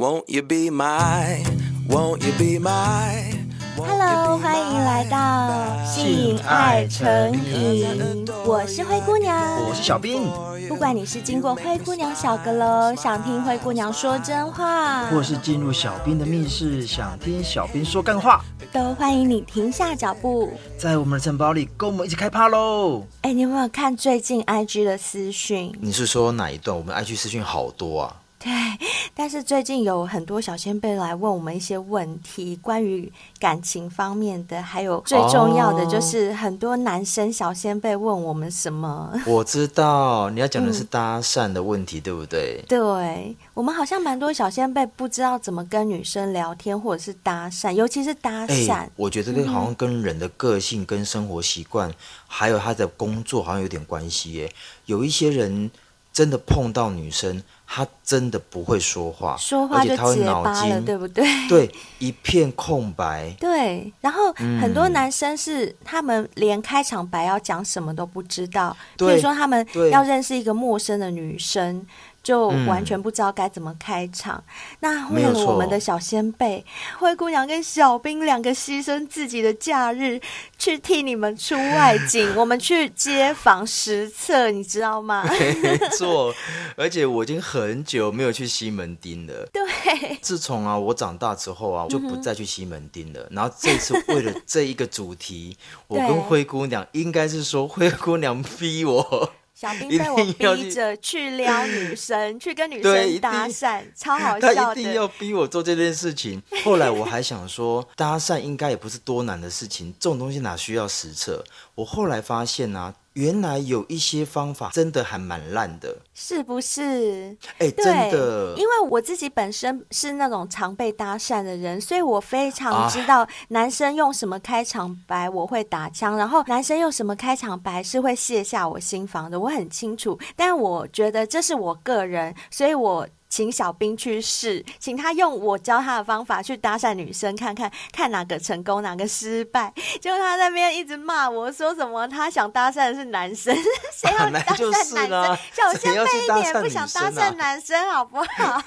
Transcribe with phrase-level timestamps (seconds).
[0.00, 1.44] Won't you be my?
[1.86, 3.34] Won't you be my?
[3.76, 8.24] Hello，欢迎来到性爱成瘾。
[8.46, 9.38] 我是灰姑娘，
[9.68, 10.22] 我是小兵。
[10.70, 18.42] 不管你是经过灰姑娘小阁楼，想听灰姑娘说真话，或是进入小兵的密室，想听小兵说干话，
[18.72, 23.02] 都欢迎你停下脚步，在我们的城堡里跟我们一起开趴喽！
[23.20, 25.76] 哎，你有没有看最近 IG 的私讯？
[25.78, 26.74] 你是说哪一段？
[26.74, 28.16] 我们 IG 私讯好多啊。
[28.42, 28.50] 对，
[29.14, 39.12] 但是最近有很多小仙贝来问我们一些问题，关于感情方面的，还有最重要的就是很多男生小仙贝问我们什么？
[39.28, 42.64] 我知道你要讲的是搭讪的问题，嗯、对不对？
[42.66, 48.68] 对，我们好像蛮多小仙贝不知道怎么跟女生聊天，或者是搭讪，尤其是搭讪。
[48.70, 51.94] 欸、我觉得这个好像跟人的个性、跟生活习惯，嗯、
[52.26, 54.50] 还有他的工作好像有点关系耶。
[54.86, 55.70] 有一些人
[56.10, 57.42] 真的碰到女生。
[57.72, 61.24] 他真的不会说话，说话就结巴了，对不对？
[61.48, 63.32] 对，一片空白。
[63.38, 71.86] 对，然后很多男生是他们连开场白要讲什么都不知道，比如说他们要认识一个陌生的女生。
[72.22, 74.42] 就完全不知道该怎么开场。
[74.46, 76.64] 嗯、那为了我们的小仙贝
[76.98, 80.20] 灰姑娘跟小兵两个牺牲自己的假日
[80.58, 85.24] 去替你们出外景， 我们去街访实测，你知道吗？
[85.62, 86.34] 没错，
[86.76, 89.48] 而且我已经很久没有去西门町了。
[89.52, 93.20] 对，自从啊我长大之后啊，我就不再去西门町了。
[93.30, 95.56] 嗯、然后这次为了这一个主题，
[95.88, 99.32] 我跟灰姑娘应该是说灰姑娘逼我。
[99.60, 100.16] 小兵被我
[100.56, 104.54] 逼着去撩女生，去跟女生搭讪，超好笑的。
[104.54, 106.42] 他一定要逼我做这件事情。
[106.64, 111.44] 后来我还想说，搭讪应该也不是多难的事情，这种东西哪需要实测？
[111.80, 112.94] 我后来发现呢、啊。
[113.14, 117.36] 原来有一些方法真的还蛮烂的，是不是？
[117.58, 130.16] 哎、欸，真的，因为我自己本身是那种常被搭讪的人，所以我非常知道男生用什么开场白我会打枪，啊、然后男生用什么开场白是会卸下我心房的，我很清楚。
[130.36, 133.06] 但我觉得这是我个人，所以我。
[133.30, 139.72] 请小兵去试，请他用我教他的方法去搭讪女生，看看看哪个成功，哪个失败。
[140.00, 143.56] 结果他在那边一直骂我说什么，他想搭讪的是男生，
[143.94, 145.12] 谁要搭讪男生？
[145.12, 148.62] 啊、小仙贝一点不想搭讪男生，好不好？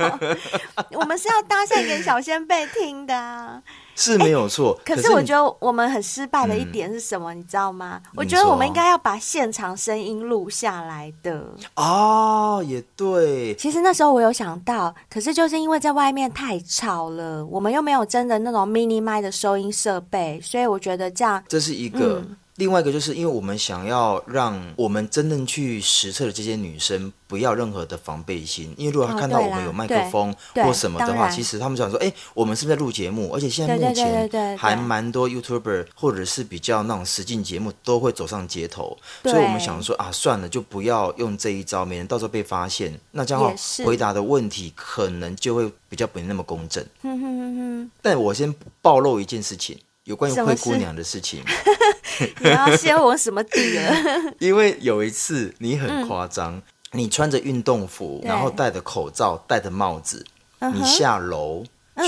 [0.91, 3.61] 我们是要搭讪给小仙贝听的啊。
[3.95, 7.33] 是没有错，可是我觉得我们很失败的一点是什么？
[7.33, 8.01] 嗯、你知道吗？
[8.15, 11.43] 我觉得我们应该要把现场声音录下来的。
[11.75, 13.53] 哦，也对。
[13.55, 22.21] 其实那时候我有想到，可是就是因为在外面太吵了，我们又没有真的那种 mini 麦的收音设备，所以我觉得这样，这是一个。
[22.27, 33.31] 嗯另外一个就是因为我们想要让我们真正去实测的这些女生不要任何的防备心，因为如果她看到我们有麦克风或什么的话，其实他们想说，哎，我们是不是在录节目？
[33.33, 46.85] 而且现在目前还蛮多 YouTuber 或者是比较那种实境节目都会走上街头，所以我们想说啊，算了，就不要用这一招，免得到时候被发现，那这样回答的问题可能就会比较不那么公正。
[48.03, 49.79] 但我先暴露一件事情。
[50.05, 51.43] 有关于灰姑娘的事情，
[52.41, 54.33] 你要先我什么底了？
[54.39, 60.25] 因为有一次你很夸张，嗯、你穿着运动服，然后戴着口罩，戴着帽子，
[60.59, 61.63] 嗯、你下楼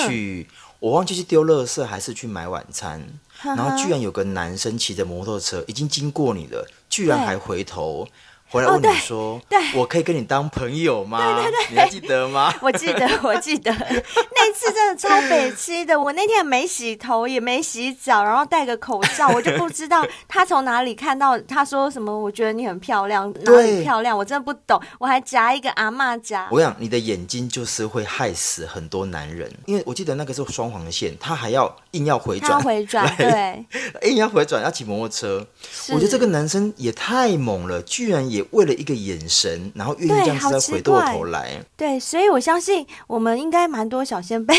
[0.07, 3.01] 去，嗯、我忘记去丢垃圾还是去买晚餐，
[3.43, 8.07] 然后居然有个男生骑着摩托车已经经过你了，居然还回头。
[8.47, 11.19] 回来问你说：“哦、对，对我可以跟你当朋友吗？
[11.19, 12.53] 对对对，你还记得吗？
[12.61, 15.99] 我记得，我记得 那次真的超北七的。
[15.99, 21.37] 我那天也没洗头，也没洗澡，然后戴个口罩，我就不知道他从哪里看到。
[21.39, 22.17] 他说什么？
[22.17, 24.17] 我觉得你很漂亮，哪里漂亮？
[24.17, 24.79] 我真的不懂。
[24.99, 26.47] 我还夹一个阿嬷夹。
[26.51, 33.65] 我想你的眼睛就是会害死很多男人，因为我记得那个是双黄线，他还要硬要回 转，要回转，对，
[34.03, 35.45] 硬要回转，要骑摩托车。
[35.89, 38.34] 我觉得这个男生也太猛了，居然也。
[38.51, 44.55] 为了一个眼神，然后愿意这样子再回过头来，对，对，所以我相信我们应该蛮多小仙贝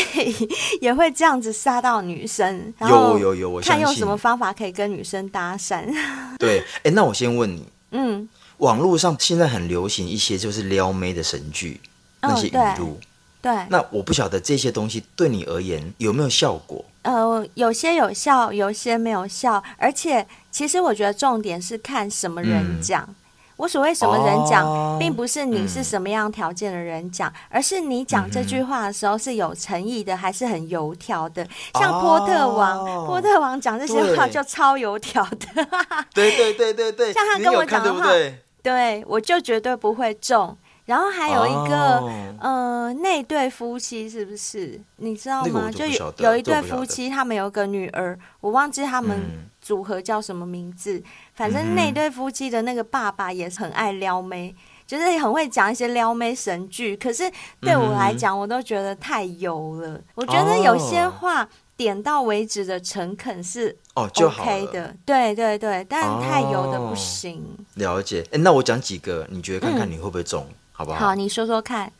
[0.79, 5.83] 也会这样子杀到女生，有有有，我看用什么方法可以跟女生搭讪。
[6.39, 8.27] 对，哎，那我先问你，嗯，
[8.57, 11.79] 网络上现在很流行一些就是撩妹的神剧，
[12.21, 12.97] 那些语录，哦，
[13.41, 16.83] 对，对，那我不晓得这些东西对你而言有没有效果？
[17.03, 23.05] 呃，有些有效，有些没有效，而且其实我觉得重点是看什么人讲。
[23.07, 23.15] 嗯
[23.57, 31.45] 我所谓什么人讲，哦、并不是你是什么样条件的人讲，嗯、而是你讲这句话的时候是有诚意的，还是很油条的。
[31.73, 35.67] 像波特王，哦、波特王讲这些话就超油条的。
[36.13, 40.55] 对对对对对， 像他跟我讲的话，对，对我就绝对不会中。
[40.87, 41.97] 然后还有一个，
[42.39, 44.79] 哦、呃，那对夫妻是不是？
[44.95, 45.69] 你知道吗？
[45.69, 49.19] 就，就有有一对夫妻，他们有个女儿，我忘记他们
[49.61, 50.93] 组合叫什么名字。
[50.93, 51.03] 嗯、
[51.33, 54.55] 反正那对夫妻的那个爸爸也很爱撩妹，
[54.87, 56.95] 就是很会讲一些撩妹神剧。
[56.95, 57.29] 可是
[57.59, 59.89] 对我来讲，我都觉得太油了。
[59.89, 61.45] 嗯、我觉得有些话
[61.75, 67.43] 点到为止的诚恳是 OK 的，哦、对对对，但太油的不行。
[67.43, 68.25] 哦、了解。
[68.31, 70.47] 哎，那我讲几个，你觉得看看你会不会中？
[70.49, 70.99] 嗯好不好？
[70.99, 71.91] 好，你说说看。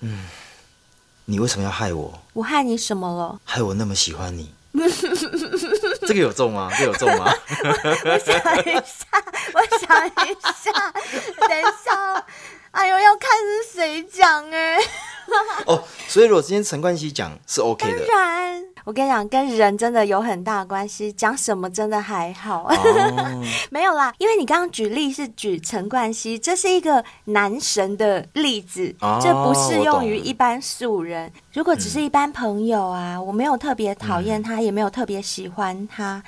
[0.00, 0.24] 嗯，
[1.26, 2.20] 你为什么要害我？
[2.32, 3.40] 我害你什么了？
[3.44, 4.52] 害我那么喜欢你。
[6.02, 6.68] 这个有中吗？
[6.76, 7.32] 这个有中吗？
[8.04, 8.36] 我想
[8.66, 9.06] 一下，
[9.54, 10.10] 我想一
[10.42, 10.92] 下，
[11.48, 12.26] 等一下。
[12.72, 14.78] 哎呦，要看是谁讲哎。
[15.66, 18.06] 哦，所以如果今天陈冠希讲是 OK 的。
[18.06, 18.60] 当然。
[18.84, 21.12] 我跟你讲，跟人真的有很大关系。
[21.12, 24.12] 讲什么真的还好，哦、 没有啦。
[24.16, 31.30] 因为你刚刚举例是举陈冠希，这是一个男神的例子，哦、这不适用于一般素人。
[31.52, 36.20] 如果只是一般朋友啊，嗯、我没有特别讨厌他，嗯、也没有特别喜欢他，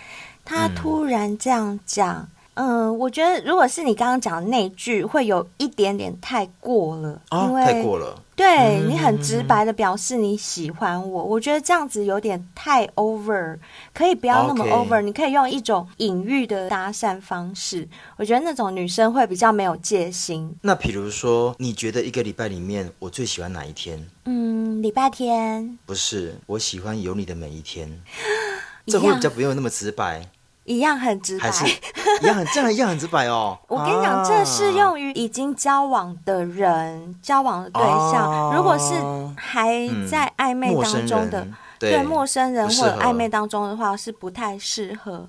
[0.45, 8.19] 他突然这样讲，嗯、呃，我觉得如果是你刚刚讲的那句，会有一点点太过了，哦、因为太过了。
[8.35, 13.59] 对，你很直白的表示你喜欢我，我觉得这样子有点太 over，
[13.95, 15.01] 可以不要那么 over，Okay.
[15.03, 20.55] 你可以用一种隐喻的搭讪方式，我觉得那种女生会比较没有戒心。
[20.63, 24.05] 那比如说，你觉得一个礼拜里面我最喜欢哪一天？
[24.25, 25.79] 嗯，礼拜天。
[25.87, 28.03] 不是，我喜欢有你的每一天。
[28.87, 30.29] 这会比较不用那么直白。
[30.65, 31.51] 一样很直白，
[32.23, 33.59] 一样很这样一样很直白哦。
[33.69, 38.31] 我跟你讲，啊、这适用于已经交往的人，交往的对象。
[38.31, 38.95] 啊、如果是
[39.37, 41.47] 还在暧昧当中的，
[41.79, 45.27] 对陌生人或者暧昧当中的话，是不太适合。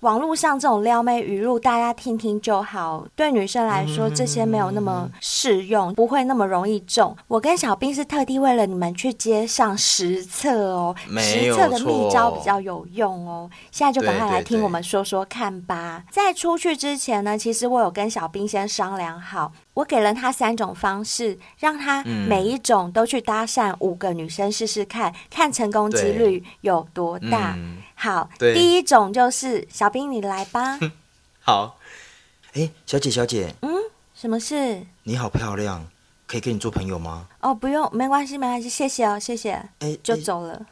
[0.00, 3.04] 网络上这种撩妹语录，大家听听就好。
[3.16, 7.16] 对女生来说，这些没有那么适用，不会那么容易中。
[7.26, 13.50] 我跟小兵是特地为了你们去街上实测哦，实测的秘招比较有用哦。
[13.72, 16.04] 现在就赶快来听我们说说看吧。
[16.12, 27.56] 在出去之前呢，其实我有跟小兵先商量好，我给了他三种方式，让他每一种都去搭讪五个女生试试看，看成功几率有多大。
[27.94, 30.80] 好，第一种就是小兵，你来吧。
[31.38, 31.78] 好，
[32.54, 33.70] 哎，小姐，小姐，嗯，
[34.14, 34.84] 什么事？
[35.04, 35.86] 你好漂亮，
[36.28, 37.26] 可以跟你做朋友吗？
[37.40, 39.60] 哦，不用，没关系，没关系，谢谢哦，谢谢。
[39.78, 40.66] 哎，就走了。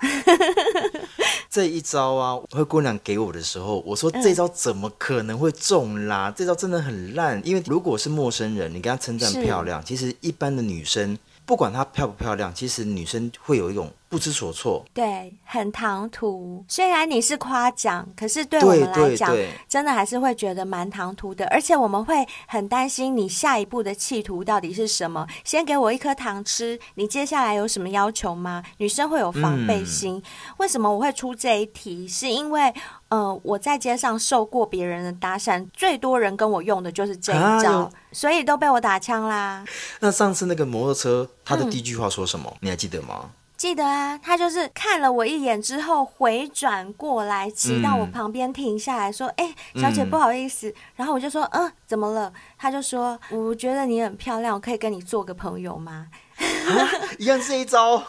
[1.50, 6.28] 这一招啊，灰姑娘给我的时候，我说这招怎么可能会中啦？
[6.28, 11.18] 嗯、这招真的很烂，因为如果是陌生人，你跟她称赞漂亮，其实一般的女生。
[11.46, 16.64] 不管她漂不漂亮，其实女生会有一种不知所措，对，很唐突。
[16.68, 19.34] 虽然你是夸奖，可是对我们来讲，
[19.68, 21.46] 真的还是会觉得蛮唐突的。
[21.46, 25.26] 而且我们会很担心你下一步的企图到底是什么。
[25.44, 28.62] 先给我一颗糖吃，你接下来有什么要求吗？
[28.78, 30.16] 女生会有防备心。
[30.16, 30.22] 嗯、
[30.58, 32.06] 为什么我会出这一题？
[32.08, 32.72] 是因为，
[33.16, 39.64] 呃，我在街上受过别人的搭讪，最多人跟我用的就是这一招，啊、所以都被我打枪啦。
[40.00, 42.50] 那上次那个摩托车，他的第一句话说什么？
[42.56, 43.30] 嗯、你还记得吗？
[43.56, 50.68] 记得啊，他就是看了我一眼之后回转过来，骑到我旁边停下来说：“哎、嗯欸，小姐，不好意思。
[50.68, 56.70] 嗯”然后我就说：“嗯，怎么了？”他就说：“我觉得你很漂亮，我可以跟你做个朋友吗？”啊、
[57.18, 58.02] 一样是一招。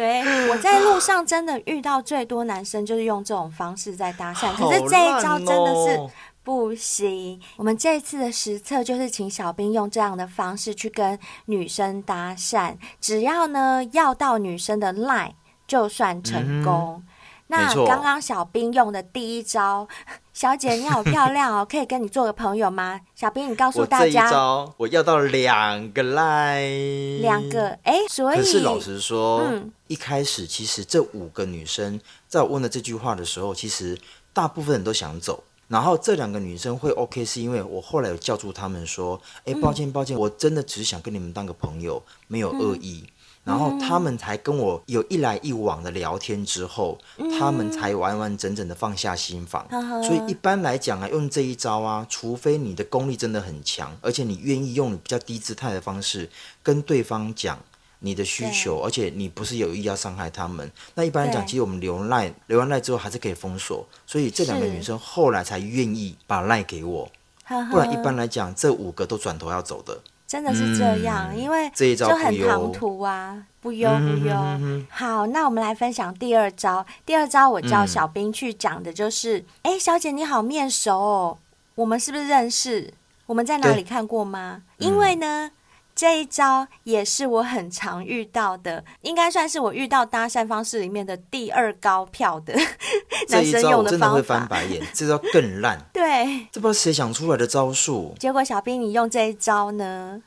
[0.00, 6.00] 对，我在路上真的遇到最多男生就是用这种方式在搭讪，可是这一招真的是
[6.42, 7.38] 不行。
[7.58, 15.32] 我们这一次的实测就是请小兵用这样的方式去跟女生搭讪，只要呢要到女生的 line
[15.66, 16.94] 就算成功。
[16.96, 17.04] 嗯、
[17.50, 19.86] 那刚刚小兵用的第一招。
[20.32, 22.98] 小姐，你好漂亮哦，可以跟你做个朋友吗？
[23.14, 33.98] 小兵，你告诉大家，我这一招我要到两个 line，两个哎，所以可是老实说，嗯，一开始其实这五个女生在我问了这句话的时候，其实
[34.32, 43.04] 大部分人都想走，然后这两个女生会 OK，是因为我后来有叫住他们说，哎，抱歉抱歉，我真的只是想跟你们当个朋友，没有恶意。
[43.04, 49.66] 嗯然后他们才跟我有一来一往的聊天之后，嗯、他们才完完整整的放下心防。
[49.70, 56.28] 嗯、所以一般来讲啊，用这一招啊，除非你的功力真的很强，而且你愿意用比较低姿态的方式
[56.62, 57.58] 跟对方讲
[58.00, 60.70] 你的需求，而且你不是有意要伤害他们。
[60.94, 63.86] 那一般来讲，其实我们留赖留完赖之后还是可以封锁。
[64.06, 67.10] 所以这两个女生后来才愿意把赖给我，
[67.48, 69.98] 是不然一般来讲，这五个都转头要走的。
[70.30, 74.32] 真的是这样，嗯、因为就很唐突啊，不忧不忧。
[74.32, 76.86] 嗯、好，那我们来分享第二招。
[77.04, 81.38] 第二招我叫小兵去讲的就是，哎、嗯，小姐你好面熟哦，
[81.74, 82.94] 我们是不是认识？
[83.26, 84.62] 我们在哪里看过吗？
[84.78, 85.50] 因为呢，
[86.00, 92.54] 这一招也是我很常遇到的，应该算是我遇到搭讪方式里面的第二高票的
[93.28, 93.66] 男生用的方法。
[93.66, 95.78] 这一招我真的会翻白眼，这招更烂。
[95.92, 98.14] 对，这不知道谁想出来的招数。
[98.18, 100.22] 结果小兵，你用这一招呢？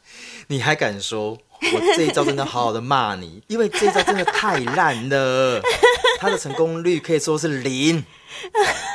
[0.45, 1.31] 你还敢说？
[1.31, 5.59] 我这一招真的好好的骂你， 因为这一招真的太烂了，
[6.19, 8.05] 它的成功率可以说是零，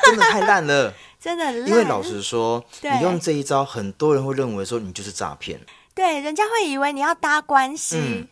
[0.05, 1.69] 真的太烂了，真的烂。
[1.69, 5.59] 因为老实说，你用这一招，很多人会认为说你就是诈骗。
[5.99, 7.97] 对，人家会以为你要搭关系。
[7.99, 8.29] 嗯，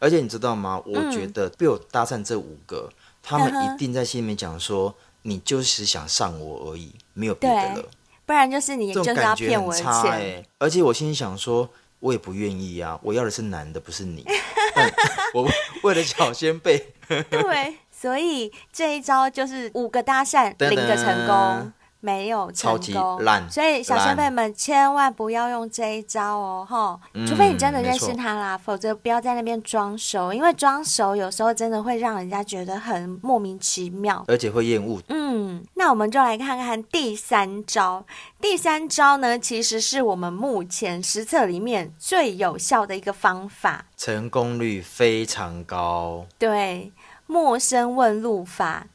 [0.00, 0.82] 而且你知道吗？
[0.84, 4.92] 我觉得被我搭讪这五个，嗯，他们一定在心里面讲说，
[5.22, 7.88] 你就是想上我而已，没有别的了。
[8.26, 9.86] 不然就是你就是要骗我的钱。
[10.10, 14.26] 欸，而且我心里想说，我也不愿意啊，我要的是男的，不是你。
[15.34, 15.48] 我
[15.84, 16.94] 为了小仙贝。
[17.06, 21.72] 对，所以这一招就是五个搭讪，零个成功。
[22.04, 27.26] 没有超级烂，所以小仙贝们千万不要用这一招哦，哈、嗯！
[27.26, 35.00] 除非你真的认识他啦，否则不要在那边装熟，因为装熟有时候真的会让人家觉得很莫名其妙，而且会厌恶。
[35.08, 38.04] 嗯，那我们就来看看第三招。
[38.38, 46.26] 第三招呢，其实是我们目前实测里面最有效的一个方法，成功率非常高。
[46.38, 46.92] 对，
[47.26, 48.88] 陌生问路法。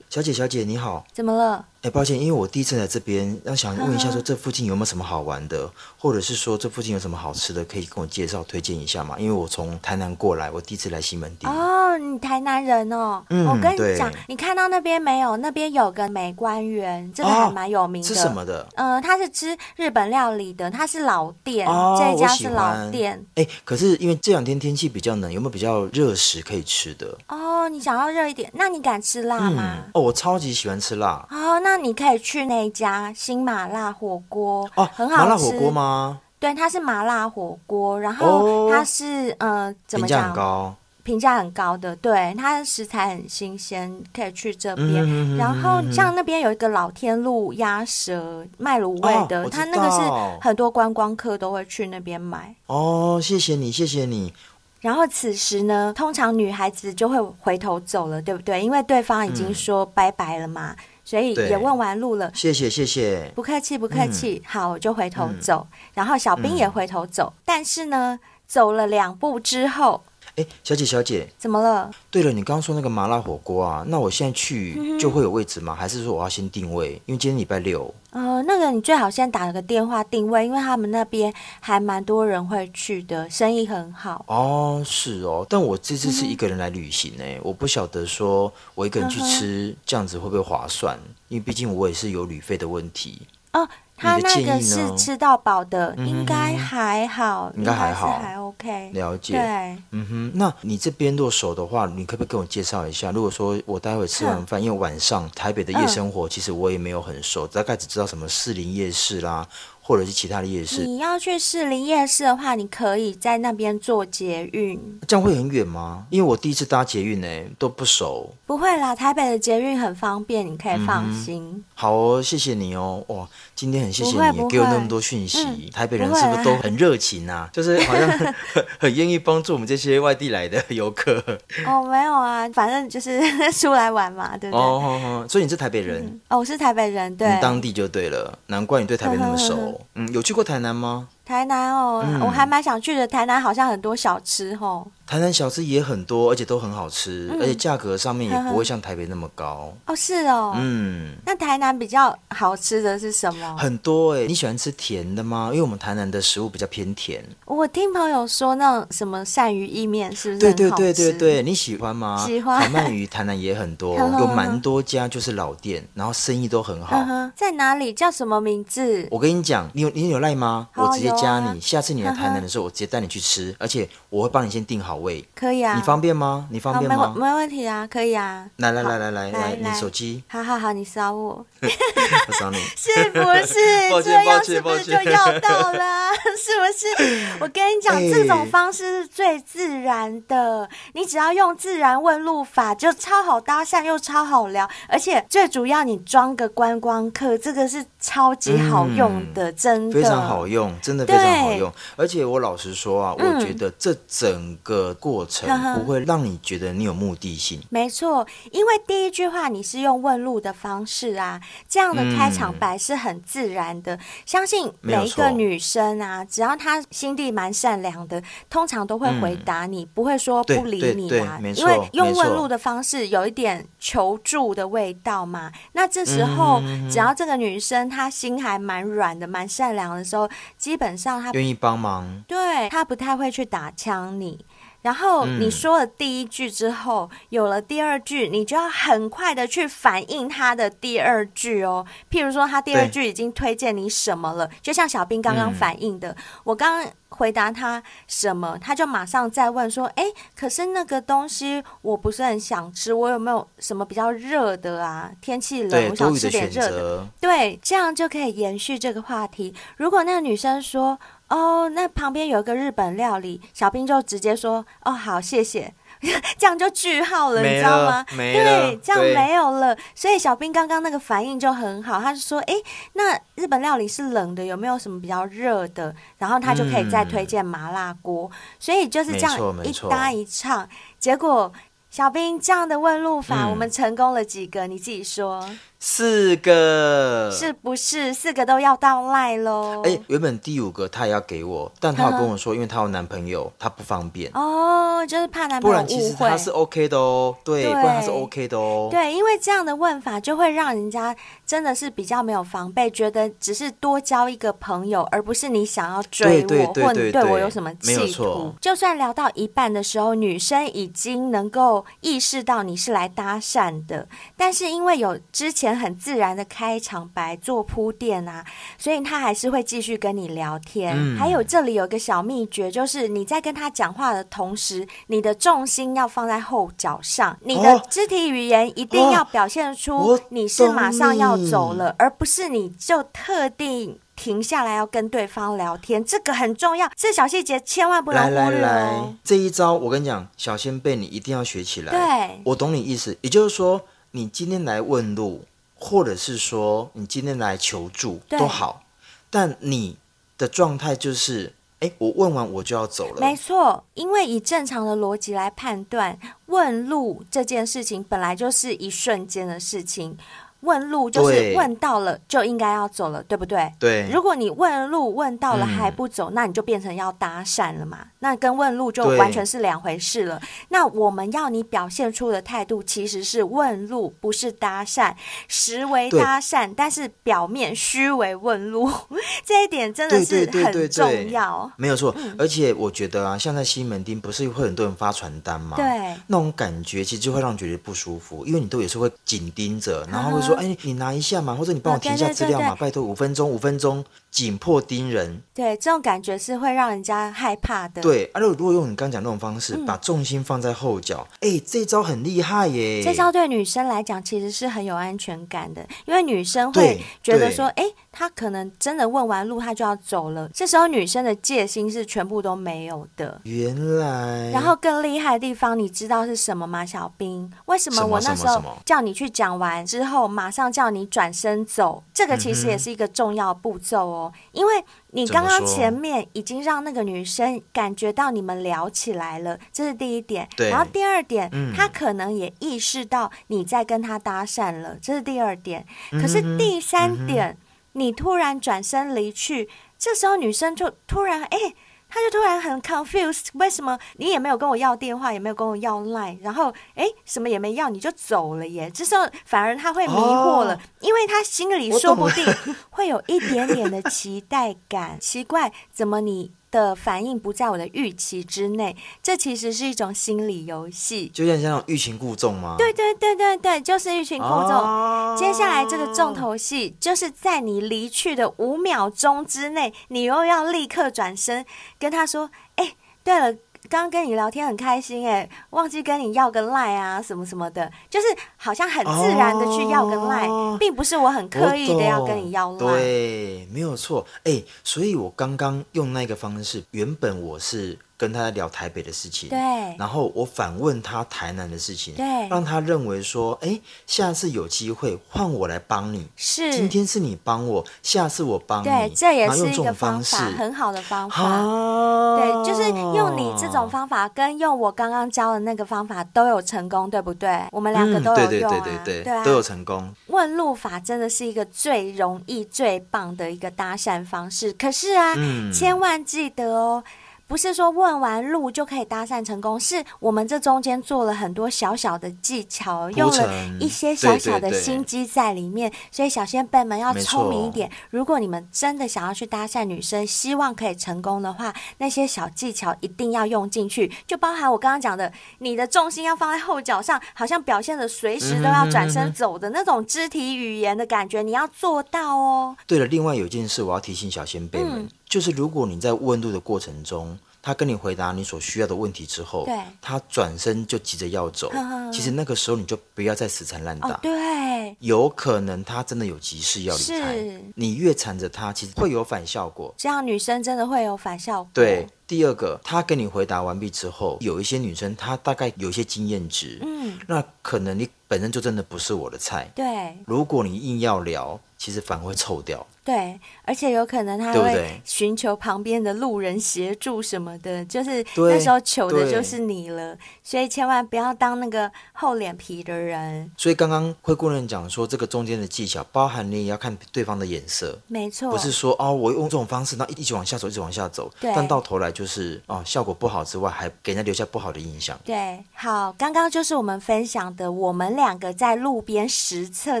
[0.10, 1.66] 小姐，小姐你好，怎么了？
[1.84, 9.16] 哎，抱歉，因为我第一次来这边，要想问一下，说这附近有没有什么好玩的，或者是说这附近有什么好吃的，可以跟我介绍推荐一下吗？
[9.18, 11.46] 因为我从台南过来，我第一次来西门町。
[11.50, 13.22] 哦，你台南人哦。
[13.28, 15.36] 嗯，我跟你讲，你看到那边没有？
[15.36, 18.08] 那边有个美官园，这个还蛮有名的。
[18.08, 18.66] 吃什么的？
[18.76, 23.22] 嗯，它是吃日本料理的，它是老店，这家是老店。
[23.34, 27.14] 哎，可是因为这两天天气比较冷，有没有比较热食可以吃的？
[27.28, 29.84] 哦，你想要热一点，那你敢吃辣吗？
[29.92, 31.26] 哦，我超级喜欢吃辣。
[31.30, 35.22] 哦，那你可以去那家新麻辣火锅哦，很好吃。
[35.22, 36.20] 麻辣火锅吗？
[36.38, 40.20] 对，它是麻辣火锅，然后它是、哦、呃，怎么讲？
[40.20, 41.96] 评价很高，评价很高的。
[41.96, 45.36] 对，它的食材很新鲜，可以去这边。
[45.38, 52.54] 然后像那边有一个老天路鸭舌卖卤味的，它、哦、那个是很多观光客都会去那边买。
[52.66, 54.34] 哦，谢谢你，谢谢你。
[54.80, 58.62] 然后此时呢，通常女孩子就会回头走了，对不对？
[58.62, 60.72] 因为对方已经说拜拜了嘛。
[60.72, 64.40] 嗯所以也问完路了，谢谢谢谢，不客气不客气。
[64.42, 67.32] 嗯、好，我就回头走，嗯、然后小兵也回头走。
[67.36, 70.02] 嗯、但是呢，走了两步之后，
[70.36, 71.88] 哎，小姐小姐，怎么了？
[72.10, 75.74] 对了，你刚刚说那个麻辣火锅啊，那我现在去就会有位置吗？
[75.74, 77.00] 嗯、还是说我要先定位？
[77.06, 77.94] 因为今天礼拜六。
[78.10, 84.24] 呃，那个你最好先打个电话定位，因为他们那边还蛮多人会去的，生意很好。
[84.26, 90.98] 哦，是哦，但我这次是一个人来旅行呢，嗯、我不晓得说我一个人去吃、嗯、这样子会不会划算？
[91.28, 93.22] 因为毕竟我也是有旅费的问题。
[93.52, 93.68] 哦。
[93.96, 98.90] 他那个是吃到饱的，应该还好，应该还好，还 OK。
[98.92, 100.32] 了解，对，嗯哼。
[100.34, 103.10] 那你这边落手的话，你可不可以跟我介绍一下？
[103.10, 109.46] 如果说我待会吃完饭，因为晚上台北的夜生活，其实我也没有很熟，大概只知道什么士林夜市啦。
[109.86, 114.80] 或者是其他的夜市，你要去士林夜市的话，你可以在那边坐捷运。
[115.06, 116.06] 这样会很远吗？
[116.08, 118.34] 因为我第一次搭捷运呢，都不熟。
[118.46, 121.42] 不会啦，台北的捷运很方便，你可以放心。
[121.54, 125.44] 嗯、好哦，谢谢你哦，哇，今天很谢谢你给我那么多讯息。
[125.44, 127.48] 嗯、台北人是不是都很热情啊？
[127.54, 128.34] 就是好像很
[128.78, 131.22] 很愿意帮助我们这些外地来的游客。
[131.66, 133.20] 哦，没有啊，反正就是
[133.52, 134.60] 出来玩嘛，对不对？
[134.60, 136.04] 哦，哦，哦，所以你是台北人？
[136.04, 139.80] 嗯、哦，我是台北人，对，你当地就对了，难怪你对台北那么熟。
[139.94, 141.08] 嗯，有去过台南吗？
[141.24, 143.06] 台南哦，嗯、我还蛮想去的。
[143.06, 144.86] 台南好像很多小吃哦。
[145.06, 149.72] 台南小吃也很多，而且都很好吃，嗯、而且价格上面也不会像台北那么高。
[149.86, 150.54] 哦，是哦。
[150.56, 153.56] 嗯，那台南比较好吃的是什么？
[153.56, 155.50] 很多哎、欸，你喜欢吃甜的吗？
[155.50, 157.24] 因为我们台南的食物比较偏甜。
[157.44, 160.40] 我听朋友说，那种什么鳝鱼意面是不是？
[160.40, 162.24] 对对对对对，你喜欢吗？
[162.26, 162.58] 喜欢。
[162.58, 166.96] 海鳗鱼台南也很多，有蛮多家就是老店，然后生意都很好。
[167.36, 167.92] 在哪里？
[167.92, 169.06] 叫什么名字？
[169.10, 170.68] 我跟你讲，你有你有赖吗？
[170.74, 175.26] 我直接加你，下次你来台南的时候，我直接带你去吃，而且我会帮你先订好位。
[175.34, 175.74] 可以啊。
[175.74, 176.46] 你方便吗？
[176.50, 177.12] 你方便吗？
[177.16, 178.46] 没没问题啊，可以啊。
[178.56, 180.22] 来来来来来来，你手机。
[180.28, 181.44] 好好好，你扫我。
[181.62, 182.58] 我扫你。
[182.76, 183.90] 是不是？
[183.90, 186.10] 抱歉抱歉抱歉，这样是不是就要到了？
[186.36, 187.26] 是不是？
[187.40, 190.68] 我跟你讲，这种方式是最自然的。
[190.92, 199.94] 你只要用自然问路法，就超好搭讪又超好聊，而且最主要你装个观光客，这个是超级好用的，真的。
[199.94, 201.06] 非常好用，真的。
[201.06, 201.72] 的非常好用。
[201.96, 207.58] 而且我老实说啊，我觉得这整个过程不会让你觉得你有目的性。
[207.60, 213.96] 嗯、没错，因为第一句话你是用问路的方式啊，这样的开场白是很自然的。
[213.96, 221.40] 嗯、相信每一个女生啊，只要她心地蛮善良的，通常都会回答你，嗯、不会说不理你啊。
[221.56, 225.50] 因为用问路的方式有一点求助的味道嘛。
[225.72, 234.44] 那这时候，只要这个女生她心还蛮软的、蛮善良的时候，基本上他愿意帮忙，对，他不太会去打枪你。
[234.84, 241.86] 然后你说了第一句之后，嗯、有了第二句，你就要很快的去反应他的第二句哦。
[242.10, 250.04] 譬如说，他第二句已经推荐你什么了，就像小兵刚刚反应的，嗯、我刚刚回答他什么，他就马上再问说：“哎，
[250.36, 255.10] 可是那个东西我不是很想吃，我有没有什么比较热的啊？
[255.22, 259.54] 天气冷，我想吃点热的。”对，这样就可以延续这个话题。
[259.78, 260.98] 如果那个女生说，
[261.34, 265.74] 哦，那旁边有一个日本料理，小兵就直接说：“哦，好，谢谢。
[266.38, 268.06] ”这样就句号了，了你知道吗？
[268.16, 269.76] 对，这样没有了。
[269.96, 272.54] 所以小兵刚刚那个反应就很好，他就说：“哎，
[272.92, 278.30] 那日本料理是冷的，有没有什么比较热的？”然后他就可以再推荐麻辣锅。
[278.32, 280.68] 嗯、所以就是这样一搭一唱，
[281.00, 281.52] 结果
[281.90, 284.68] 小兵这样的问路法，嗯、我们成功了几个？
[284.68, 285.44] 你自己说。
[285.86, 289.82] 四个是不是四个都要到赖喽？
[289.84, 294.30] 哎，原本第五个他也要给我，但他有跟我说，因为他有男朋友，他不方便。
[294.32, 295.86] 哦，就是怕男朋友误会。
[295.86, 298.88] 不然其实他是 OK 的哦，对，对不然他是 OK 的哦。
[298.90, 301.14] 对，因为这样的问法就会让人家
[301.44, 308.54] 真的是比较没有防备，觉得只是多交一个朋友，而不是你想要追我，或你对我有什么企图。
[308.58, 315.73] 就算聊到一半的时候，女生已经能够意识到你是来搭讪的，但是因为有之前。
[315.76, 318.44] 很自然的开场白做铺垫啊，
[318.78, 320.94] 所以他还是会继续跟你聊天。
[320.96, 336.04] 嗯、还有这里有个小秘诀，就是你在跟他讲话的同时，你的重心要放在后脚上，你的肢体语言一定要表现出你是马上要走了，而不是你就特定停下来要跟对方聊天。
[336.04, 338.42] 这个很重要，这小细节千万不能忽略哦。
[338.42, 341.92] 来来来，这一招我跟你讲，小仙贝你一定要学起来。
[341.92, 343.80] 对，我懂你意思，也就是说，
[344.12, 345.44] 你今天来问路。
[345.84, 348.82] 或者是说你今天来求助都好，
[349.28, 349.98] 但你
[350.38, 353.20] 的状态就是，哎，我问完我就要走了。
[353.20, 360.16] 没错，因为以正常的逻辑来判断，问路这件事情本来就是一瞬间的事情。
[360.64, 363.70] 问路就是问到了就应该要走了，对，不对？
[363.78, 364.08] 对。
[364.10, 367.98] 如果你问路问到了还不走，嗯、那你就变成要搭讪了嘛。
[368.20, 370.40] 那跟问路就完全是两回事了。
[370.70, 375.14] 那我们要你表现出的态度其实是问路，不是搭讪，
[375.46, 378.90] 实为搭讪，但是表面虚为问路。
[379.44, 381.70] 这一点真的是很重要。
[381.76, 385.76] 没有错，嗯、而且我觉得啊，像在西门町，不是会很多人发传单吗？
[385.76, 385.84] 对。
[386.28, 390.53] 那种感觉其实就会让人觉得不舒服，因为你都也是会紧盯着，然后会说。
[390.56, 394.04] 哎，你拿一下嘛，或者你帮我填一下资料嘛，拜托，五分钟，五分钟。
[394.34, 398.02] 紧迫盯人，对，这种感觉是会让人家害怕的。
[398.02, 403.00] 对，而、啊、如果用你刚讲那种方式，嗯、把重心放在后脚，哎，这招很厉害耶！
[403.00, 410.50] 这招对女生来讲其实是很有安全感的，因为女生会觉得说，哎，她可能真的问完路，她就要走了。
[410.52, 413.40] 这时候女生的戒心是全部都没有的。
[413.44, 416.84] 原来，然后更厉害的地方，你知道是什么吗？
[416.84, 422.02] 小兵，为什么我那时候叫你去讲完之后，马上叫你转身走？
[422.12, 424.23] 这个其实也是一个重要步骤哦。
[424.52, 430.48] 因为你刚刚前面已经让那个女生感觉到你们聊起来了，这是第一点。
[430.56, 435.86] 对然后第二点，嗯、她可能也意识到你在跟她搭讪了，这是第二点。
[436.12, 437.56] 可是第三点，嗯、
[437.92, 441.74] 你突然转身离去，这时候女生就突然哎。
[442.14, 448.88] 他就突然很 confused，为什么你也没有跟我要电话，也没有跟我要 line，然后哎，什么也没要你就走了耶？
[448.94, 452.46] 这时候反而他会迷惑了，哦、因为他心里说不定
[452.90, 456.52] 会有一点点的期待感，奇怪，怎么你？
[456.74, 462.74] 的反应不在我的预期之内，这其实是一种心理游戏，就像像那种欲擒故纵吗？
[462.76, 464.72] 对对对对对，就是欲擒故纵。
[464.72, 471.64] 啊、接下来这个重头戏，就是在你离去的五秒钟之内，你又要立刻转身
[472.00, 473.56] 跟他说：“哎，对了。”
[473.88, 482.78] 刚刚跟你聊天很开心哎，忘记跟你要个赖啊什么什么的，就是好像很自然的去要个赖，哦、并不是我很刻意的要跟你要赖。
[482.78, 484.26] 对，没有错。
[484.44, 489.58] 哎，所以我刚刚用那个方式，原本我是跟他聊台北的事情，对，
[489.98, 507.64] 然后我反问他台南的事情，对，让他认为说，哎，下次有机会换我来帮你，是，今天是你帮我，下次我帮你，对，这也是一个方方法，很好的方法，啊、对，就是用你这种方法跟用我刚刚教的那个方法都有成功，对不对？
[507.72, 508.46] 我们两个都有用、啊。
[508.46, 510.14] 嗯、对对对对对，对啊、都有成功。
[510.28, 517.02] 问路法真的是一个最容易、最棒的一个搭讪方式，可是啊，嗯、千万记得哦。
[517.46, 525.92] 不是说问完路就可以搭讪成功，是我们这中间做了很多小小的技巧，用了一些小小的心机在里面。
[526.10, 527.90] 所以小仙贝们要聪明一点。
[528.10, 542.76] 如果你们真的想要去搭讪女生，希望可以成功的话，那些小技巧一定要用进去，就包含我刚刚讲的，你的重心要放在后脚上，好像表现的随时都要转身走的那种肢体语言的感觉，你要做到哦。
[542.86, 545.02] 对了，另外有一件事我要提醒小仙贝们。
[545.02, 557.36] 嗯就是如果你在问路的过程中，他跟你回答你所需要的问题之后，对，他转身就急着要走，呵呵，其实那个时候你就不要再死缠烂打，哦，对，有可能他真的有急事要离开，
[557.74, 561.70] 你越缠着他，其实会有反效果，这样女生真的会有反效果。
[561.74, 572.86] 对，第二个，他跟你回答完毕之后，有一些女生她大概有一些经验值，嗯，那可能你本身就真的不是我的菜，对，如果你硬要聊，其实反而会臭掉。
[573.04, 583.50] 对，而且有可能他会寻求旁边的路人协助什么的，就是那时候求的就是你了，所以千万不要当那个厚脸皮的人。
[583.58, 595.18] 所以刚刚灰姑娘讲说，这个中间的技巧，包含你也要看对方的眼色，没错，不是说哦，我用这种方式，那一直往下走，一直往下走，对，但到头来就是哦，效果不好之外，还给人家留下不好的印象。
[595.24, 600.00] 对，好，刚刚就是我们分享的，我们两个在路边实测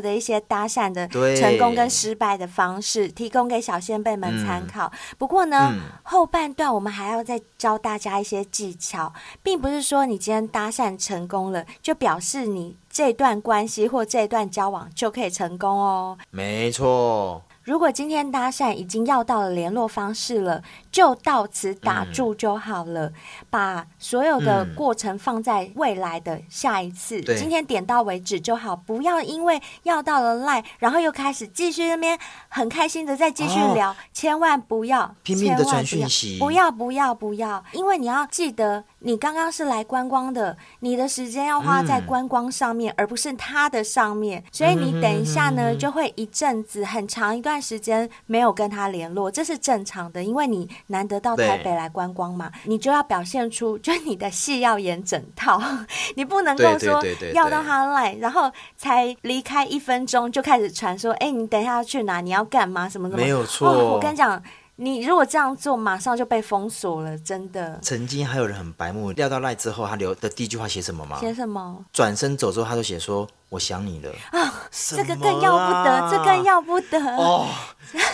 [0.00, 3.08] 的一些搭讪的成功跟失败的方式。
[3.08, 4.86] 提供给小先辈们参考。
[4.92, 16.18] 嗯、不过呢，嗯、后半段我们还要再教大家一些技巧，并不是说你今天搭讪成功了，就表示你这段关系或这段交往就可以成功哦。
[16.30, 17.42] 没错。
[17.64, 23.06] 如果今天搭讪已经要到了联络方式了，就到此打住就好了。
[23.06, 23.12] 嗯、
[23.48, 28.76] 把所有的过程放在未来的下一次，嗯、今天点到为止就好。
[28.76, 38.84] 不要因为要到了赖，然后又开始继续那边很开心的再继续聊，哦、千万不要拼命的传讯息，不要不要不要，因为你要记得。
[39.06, 44.42] 你刚刚是来观光的，你的时间要花在观光上面，嗯、而不是他的上面。
[44.50, 55.60] 所以你等一下呢，嗯、就会一阵子很长一段时间没有跟他联络，这是正常的，因为你难得到台北来观光嘛，你就要表现出， 就你的戏要演整套，
[56.16, 62.20] 你不能够说要到他来，然后才离开一分钟就开始传说，哎，你等一下要去哪？
[62.20, 62.88] 你要干嘛？
[62.88, 63.22] 什么什么？
[63.22, 64.42] 没有错，哦、我跟你讲。
[64.76, 67.78] 你如果这样做，马上就被封锁了，真的。
[67.80, 71.16] 曾经还有人很白目，撂到赖之后，他留的第一句话写什么吗？
[71.20, 71.84] 写什么？
[71.92, 77.46] 转身走之后，他就写说：“我想你了。”啊，这个更要不得，这更要不得哦！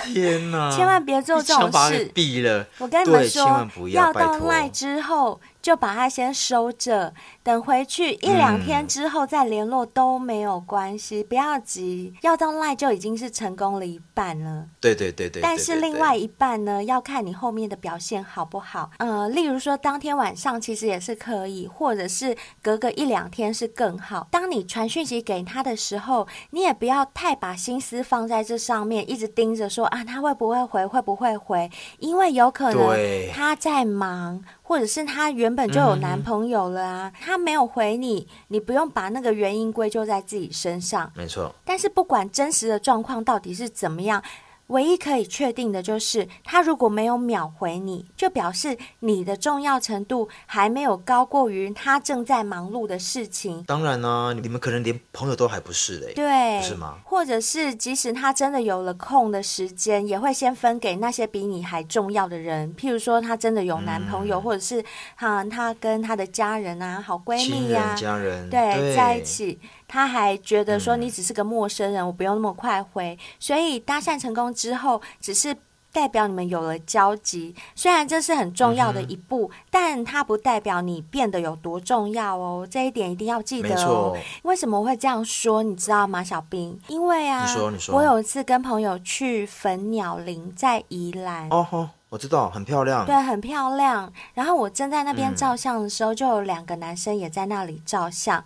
[0.04, 2.10] 天哪， 千万别做这种事。
[2.14, 2.66] 毙了！
[2.78, 5.40] 我跟你们说，千万不要，要到赖之后。
[5.62, 7.12] 就把它先收着，
[7.42, 12.14] 等回去一两天之后再联络都没有关系，嗯、不要急。
[12.22, 14.64] 要到赖就已经是成功了一半了。
[14.80, 15.42] 对对对对。
[15.42, 18.90] 但是另外一半呢，要看你后面的表现好不好。
[18.96, 24.28] 呃，例如说当天晚上其实也是可以，或者是隔个一两天是更好。
[24.30, 31.70] 当你传讯息给他的时候，你也不要太把心思放在这上面，一直盯着说啊，他会不会回，会不会回？
[31.98, 32.96] 因为有可能
[33.32, 34.42] 他在忙。
[34.62, 41.10] 或者是他原本就有男朋友了啊，他没有回你，你不用把那个原因归咎在自己身上。
[41.16, 41.52] 没错。
[41.64, 44.22] 但是不管真实的状况到底是怎么样。
[44.70, 53.62] 唯一可以确定的就是，他如果没有秒回你，就表示你的重要程度还没有高过于他正在忙碌的事情。
[53.64, 56.98] 当然呢、啊，你们可能连朋友都还不是嘞，对，不是吗？
[57.04, 62.74] 或者是即使他真的有了空的时间，也会先分给那些比你还重要的人。
[62.76, 64.84] 譬如说，他真的有男朋友，嗯、或者是
[65.16, 69.58] 哈，他跟他的家人啊、好闺蜜呀、啊、家人对，对在一起。
[69.92, 75.56] 他还觉得说你只是个陌生人，嗯、我不用那么快回，所以搭讪成功之后，只是
[75.92, 77.52] 代表你们有了交集。
[77.74, 82.64] 虽然这是很重要的一步，嗯、但它不代表你变得有多重要哦。
[82.70, 84.16] 这一点一定要记得哦。
[84.42, 85.64] 为什么我会这样说？
[85.64, 86.80] 你知道吗，小兵？
[86.86, 91.48] 因为啊，你说你说，我有一次跟朋友去粉鸟林，在宜兰。
[91.50, 93.04] 哦吼，我知道，很漂亮。
[93.04, 94.12] 对，很漂亮。
[94.34, 98.44] 然后我正在那边照相的时候，嗯、就有两个男生也在那里照相。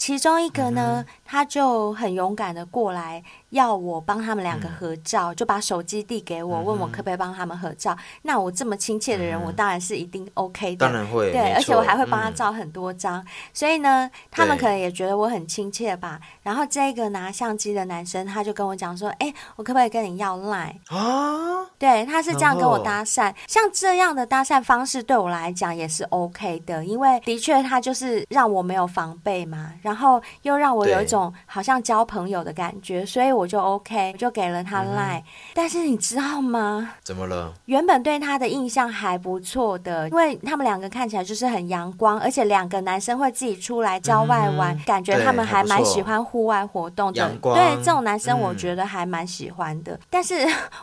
[0.00, 7.96] 其中一个呢，嗯、他就很勇敢的过来要我帮他们两个合照，嗯、就把手机递给我，嗯、问我可不可以帮他们合照。
[8.22, 10.86] 那我这么亲切的人，嗯、我当然是一定 OK 的。
[10.86, 13.18] 当然会，对，而且我还会帮他照很多张。
[13.18, 16.20] 嗯、所以呢，他们可能也觉得我很亲切吧。
[16.42, 23.34] 然后这个拿相机的男生，他就跟我讲说：“哎、欸，我可不可以跟你要 Line 啊？”对，他是这样跟我搭讪。
[23.46, 34.14] 像这样的搭讪方式对我来讲也是 OK 的，因为的确他就是让我没有防备嘛，然后又让我有一种好像交朋友的感觉，所以我就 OK。
[34.18, 35.24] 就给了他 Line，、嗯、
[35.54, 36.94] 但是你知道吗？
[37.02, 37.52] 怎么了？
[37.66, 47.30] 原本对他的印象还不错的，因为他们两个看起来就是很阳光，而且两个男生会自己出来郊外玩，嗯、感觉他们还蛮喜欢户外活动的。
[47.42, 49.94] 对，这种男生我觉得还蛮喜欢的。
[49.94, 50.34] 嗯、但是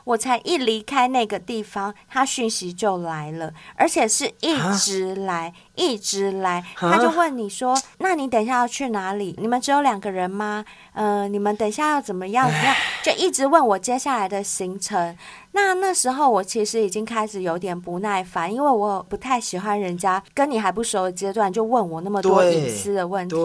[0.03, 5.53] 我才一离开那个地方，他讯息就来了，而且是一直来。
[5.77, 9.35] 一直来，他就问你说：“那你等一下要去哪里？
[9.37, 10.65] 你们只有两个人吗？
[10.97, 12.47] 呃，你们等一下要怎么样？
[12.47, 12.75] 怎么样？
[13.03, 15.15] 就一直问我接下来的行程。
[15.51, 23.35] 那那时候我其实已经开始有点不耐烦，因为我不太喜欢人家跟你还不熟的阶段就问我那么多隐私的问题。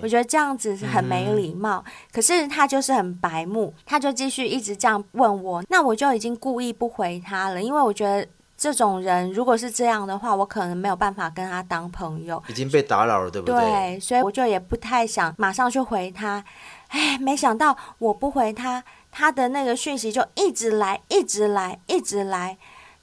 [0.00, 1.82] 我觉得这样子很没礼貌。
[1.84, 5.60] 嗯、可是他就是很白目，他就继续一直这样问我。
[5.68, 12.40] 那我就已经故意不回他了，因为我觉得。”这种人如果是这样的话，我可能没有办法跟他当朋友。
[12.46, 13.60] 已经被打扰了，对不对？
[13.60, 16.44] 对，所以我就也不太想马上去回他。
[16.92, 22.56] 哎，没想到我不回他，他的那个讯息就一直来，一直来，一直来，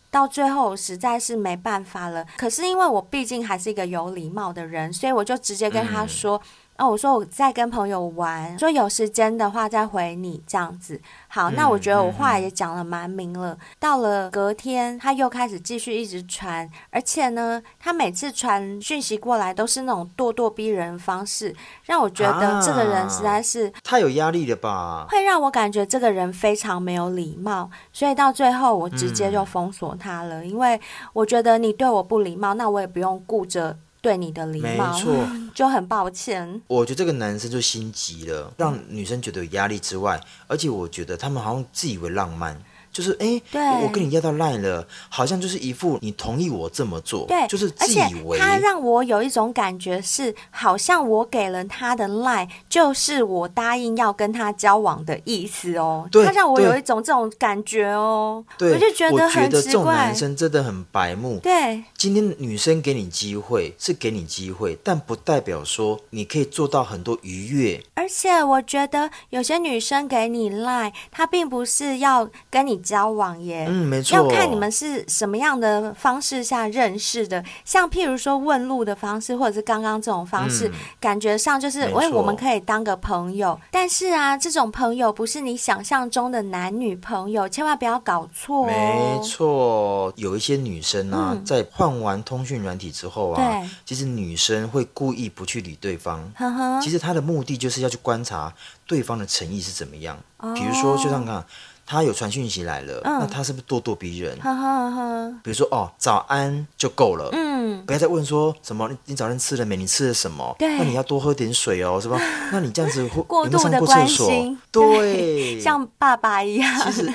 [0.09, 2.25] 到最后实在是没办法了。
[2.37, 6.41] 可是因为我毕竟还是一个有礼貌的人，所以我就直接跟他说。
[6.79, 10.99] 嗯哦，我说我在跟朋友玩，说有时间的话再回你这样子。
[11.27, 13.57] 好，那我觉得我话也讲了蛮明了。
[13.77, 25.05] 到了隔天，他又开始继续一直传，而且呢，他每次传讯息过来都是那种咄咄逼人的方式，让我觉得这个人实在是太有压力了吧？
[25.09, 30.79] 会让我感觉这个人非常没有礼貌，所以到最后我直接就封锁他了，嗯、因为
[31.11, 33.77] 我觉得你对我不礼貌，那我也不用顾着。
[34.01, 36.61] 对你的礼貌，没错，就很抱歉。
[36.67, 42.61] 我觉得这个男生就心急了，让女生觉得有压力之外，而且我觉得他们好像自以为浪漫。
[42.99, 56.09] 就是哎，对我跟你要到 Line 了，好像就是一副你同意我这么做，对，就是自以为他让我有一种感觉是，好像我给了他的 Line，就是我答应要跟他交往的意思哦。
[56.11, 58.43] 对，他让我有一种这种感觉哦。
[58.57, 59.45] 对，我就觉得很奇怪。
[59.45, 61.39] 我觉得这种男生真的很白目。
[61.41, 67.81] 对，今天女生给你机会是给你机会，但不代表说你可以做到很多愉悦。
[67.93, 72.77] 而且我觉得有些女生给你 Line，她并不是要跟你。
[72.89, 77.45] 交往耶，嗯，没错，要看你们是什么样的方式下认识的。
[77.63, 83.59] 像譬如说问路的方式，或者是刚刚这种方式，嗯、感觉上就是，哎错，我们可以当个朋友。
[83.69, 88.65] 但是啊，这种朋友不是你想象中的男女朋友，千万不要搞错哦。
[88.65, 96.27] 没错，有一些女生啊，嗯、在换完通讯软体之后啊，对其实女生会故意不去理对方。
[96.35, 98.51] 呵呵其实她的目的就是要去观察
[98.87, 100.17] 对方的诚意是怎么样。
[100.37, 101.45] 哦、比如说，就像刚。
[101.91, 104.37] 他有传讯息来了，嗯、那他是不是咄咄逼人？
[104.39, 109.75] 呵呵呵比如说哦，早安就够了，嗯，不要再问说什么你你早上吃了没？
[109.75, 110.55] 你吃了什么？
[110.59, 112.21] 对，那你要多喝点水哦，是吧？
[112.53, 116.71] 那你这样子会过度的关心，对， 像爸爸一样。
[116.83, 117.11] 其实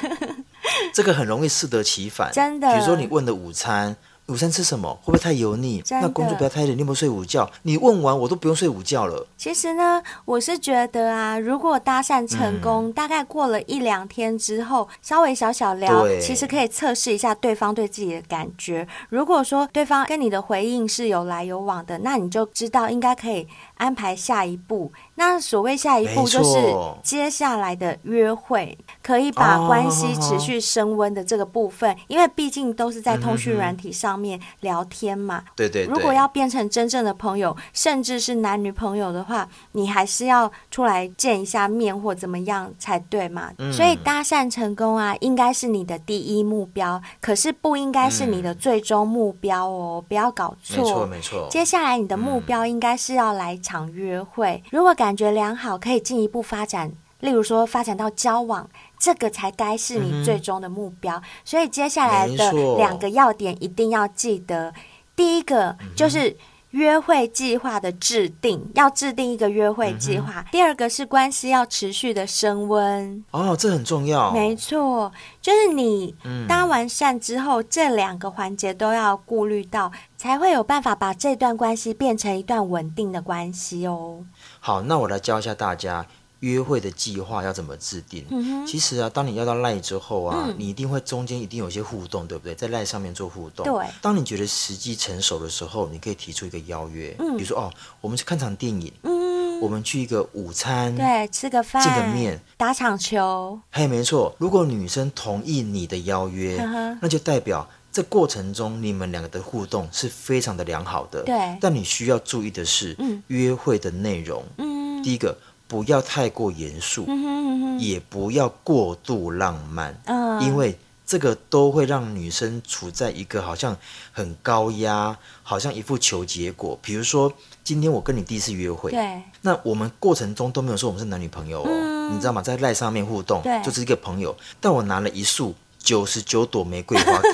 [0.93, 2.69] 这个很容易适得其反，真的。
[2.73, 3.95] 比如说你问的午餐。
[4.27, 4.89] 午餐吃什么？
[5.03, 5.83] 会不会太油腻？
[5.91, 7.51] 那工作不要太累，你有没有睡午觉？
[7.63, 9.27] 你问完我都不用睡午觉了。
[9.37, 18.89] 其实呢，我是觉得啊，如果搭讪成功，嗯、大概过了一两天之后，稍微小小聊，其实可以测试一下对方对自己的感觉。
[19.11, 23.47] 如果说对方跟你的回应是有来有往的，那你就知道应该可以
[23.85, 24.91] 安排下一步。
[25.17, 35.45] 那所谓下一步，就是接下来的约会，可以把关系持续升温的这个部分，因为毕竟都是在通讯软体上面聊天嘛。
[35.55, 35.85] 对对。
[35.85, 43.53] 如果要变成真正的朋友，甚至是男女朋友的话，你还是要出来见一下面或怎么样才对嘛。
[43.71, 50.83] 所以搭讪成功啊，应该是你的第一目标，可是不应该是你的最终目标哦，不要搞错。
[50.83, 51.49] 没错没错。
[51.51, 61.17] 接下来你的目标应该是要来场约会，如果感感觉良好，可以进一步发展，例如说发展到交往，这个才该是你最终的目标。
[61.17, 64.73] 嗯、所以接下来的两个要点一定要记得，
[65.17, 66.37] 第一个就是
[66.75, 73.25] 约会计划的制定，要制定一个约会计划；第二个是关系要持续的升温。
[73.31, 74.33] 哦，这很重要。
[74.33, 76.17] 没错，就是你
[76.49, 84.25] 搭完讪之后，嗯、这两个环节都要顾虑到，才会有办法把这段关系变成一段稳定的关系哦。
[84.59, 86.05] 好，那我来教一下大家
[86.45, 88.27] 约会的计划要怎么制定？
[88.31, 92.55] 嗯、其实啊，当你要到赖之后啊，嗯、你一定会中间一定有一些互动，对不对？
[92.55, 93.65] 在赖上面做互动。
[93.65, 93.87] 对。
[94.03, 103.59] 当你觉得时机成熟的时候，你可以提出一个邀约，嗯、比如说哦，我们去看场电影，嗯，我们去一个午餐，对，吃个饭，见个面，打场球。
[103.73, 104.35] 嘿，没错。
[104.39, 111.23] 如果女生同意你的邀约，嗯、那就代表这过程中你们两个的互动是非常的良好的。
[111.23, 111.57] 对。
[111.59, 115.35] 但你需要注意的是，嗯、约会的内容，嗯，第一个。
[115.75, 123.77] 不要太过严肃，嗯哼嗯哼，也不要过度浪漫，嗯，因为这个都会让女生处在一个好像
[124.13, 126.79] 很高压，好像一副求结果。
[126.81, 127.33] 比如说，
[127.65, 132.41] 今天我跟你第一次约会，对，那我们过程中都没有说我们是男女朋友哦，嗯，你知道吗？
[132.41, 135.53] 在赖上面互动，对，就是一个朋友，但我拿了一束
[135.85, 137.31] 九十九朵玫瑰花给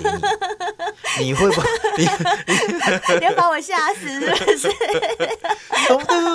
[1.18, 1.62] 你， 你会把
[1.96, 2.04] 你
[3.20, 4.68] 你要把我吓死是不是？
[4.68, 5.16] 对对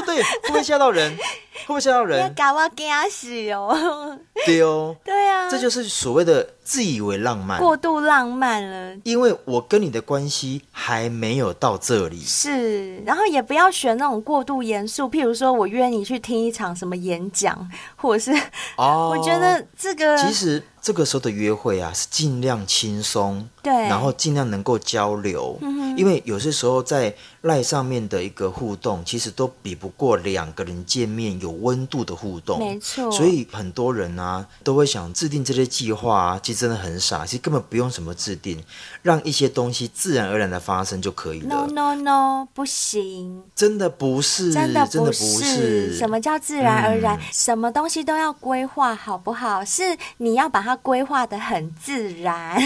[0.06, 1.16] 对，会不会吓到人？
[1.18, 2.20] 会不会吓到人？
[2.24, 4.18] 要搞我惊死哦！
[4.46, 8.96] 对哦，对啊，这就是所谓的自以为浪漫，过度浪漫了。
[9.04, 18.32] 因为我跟你的关系还没有到这里，是，然后也不要选那种过度严肃，譬如说我约你去听一场什么演讲， 或者是
[18.78, 27.14] 哦，我觉得这个其实这个时候的约会啊，是尽量轻松，对，然后尽量能够交流，嗯，因为有些时候在
[27.46, 33.12] 赖上面的一个互动，其实都比不过两个人见面有温度的互动，没错。
[33.12, 38.64] 所以很多人啊，都会想制定这些计划啊，其实真的很傻，其实根本不用什么制定，
[39.04, 41.48] 让一些东西自然而然的发生就可以了。
[41.48, 45.96] No no no，不行，真的不是，真的不是。
[45.96, 47.16] 什么叫自然而然？
[47.16, 49.64] 嗯、什么东西都要规划，好不好？
[49.64, 52.60] 是你要把它规划的很自然。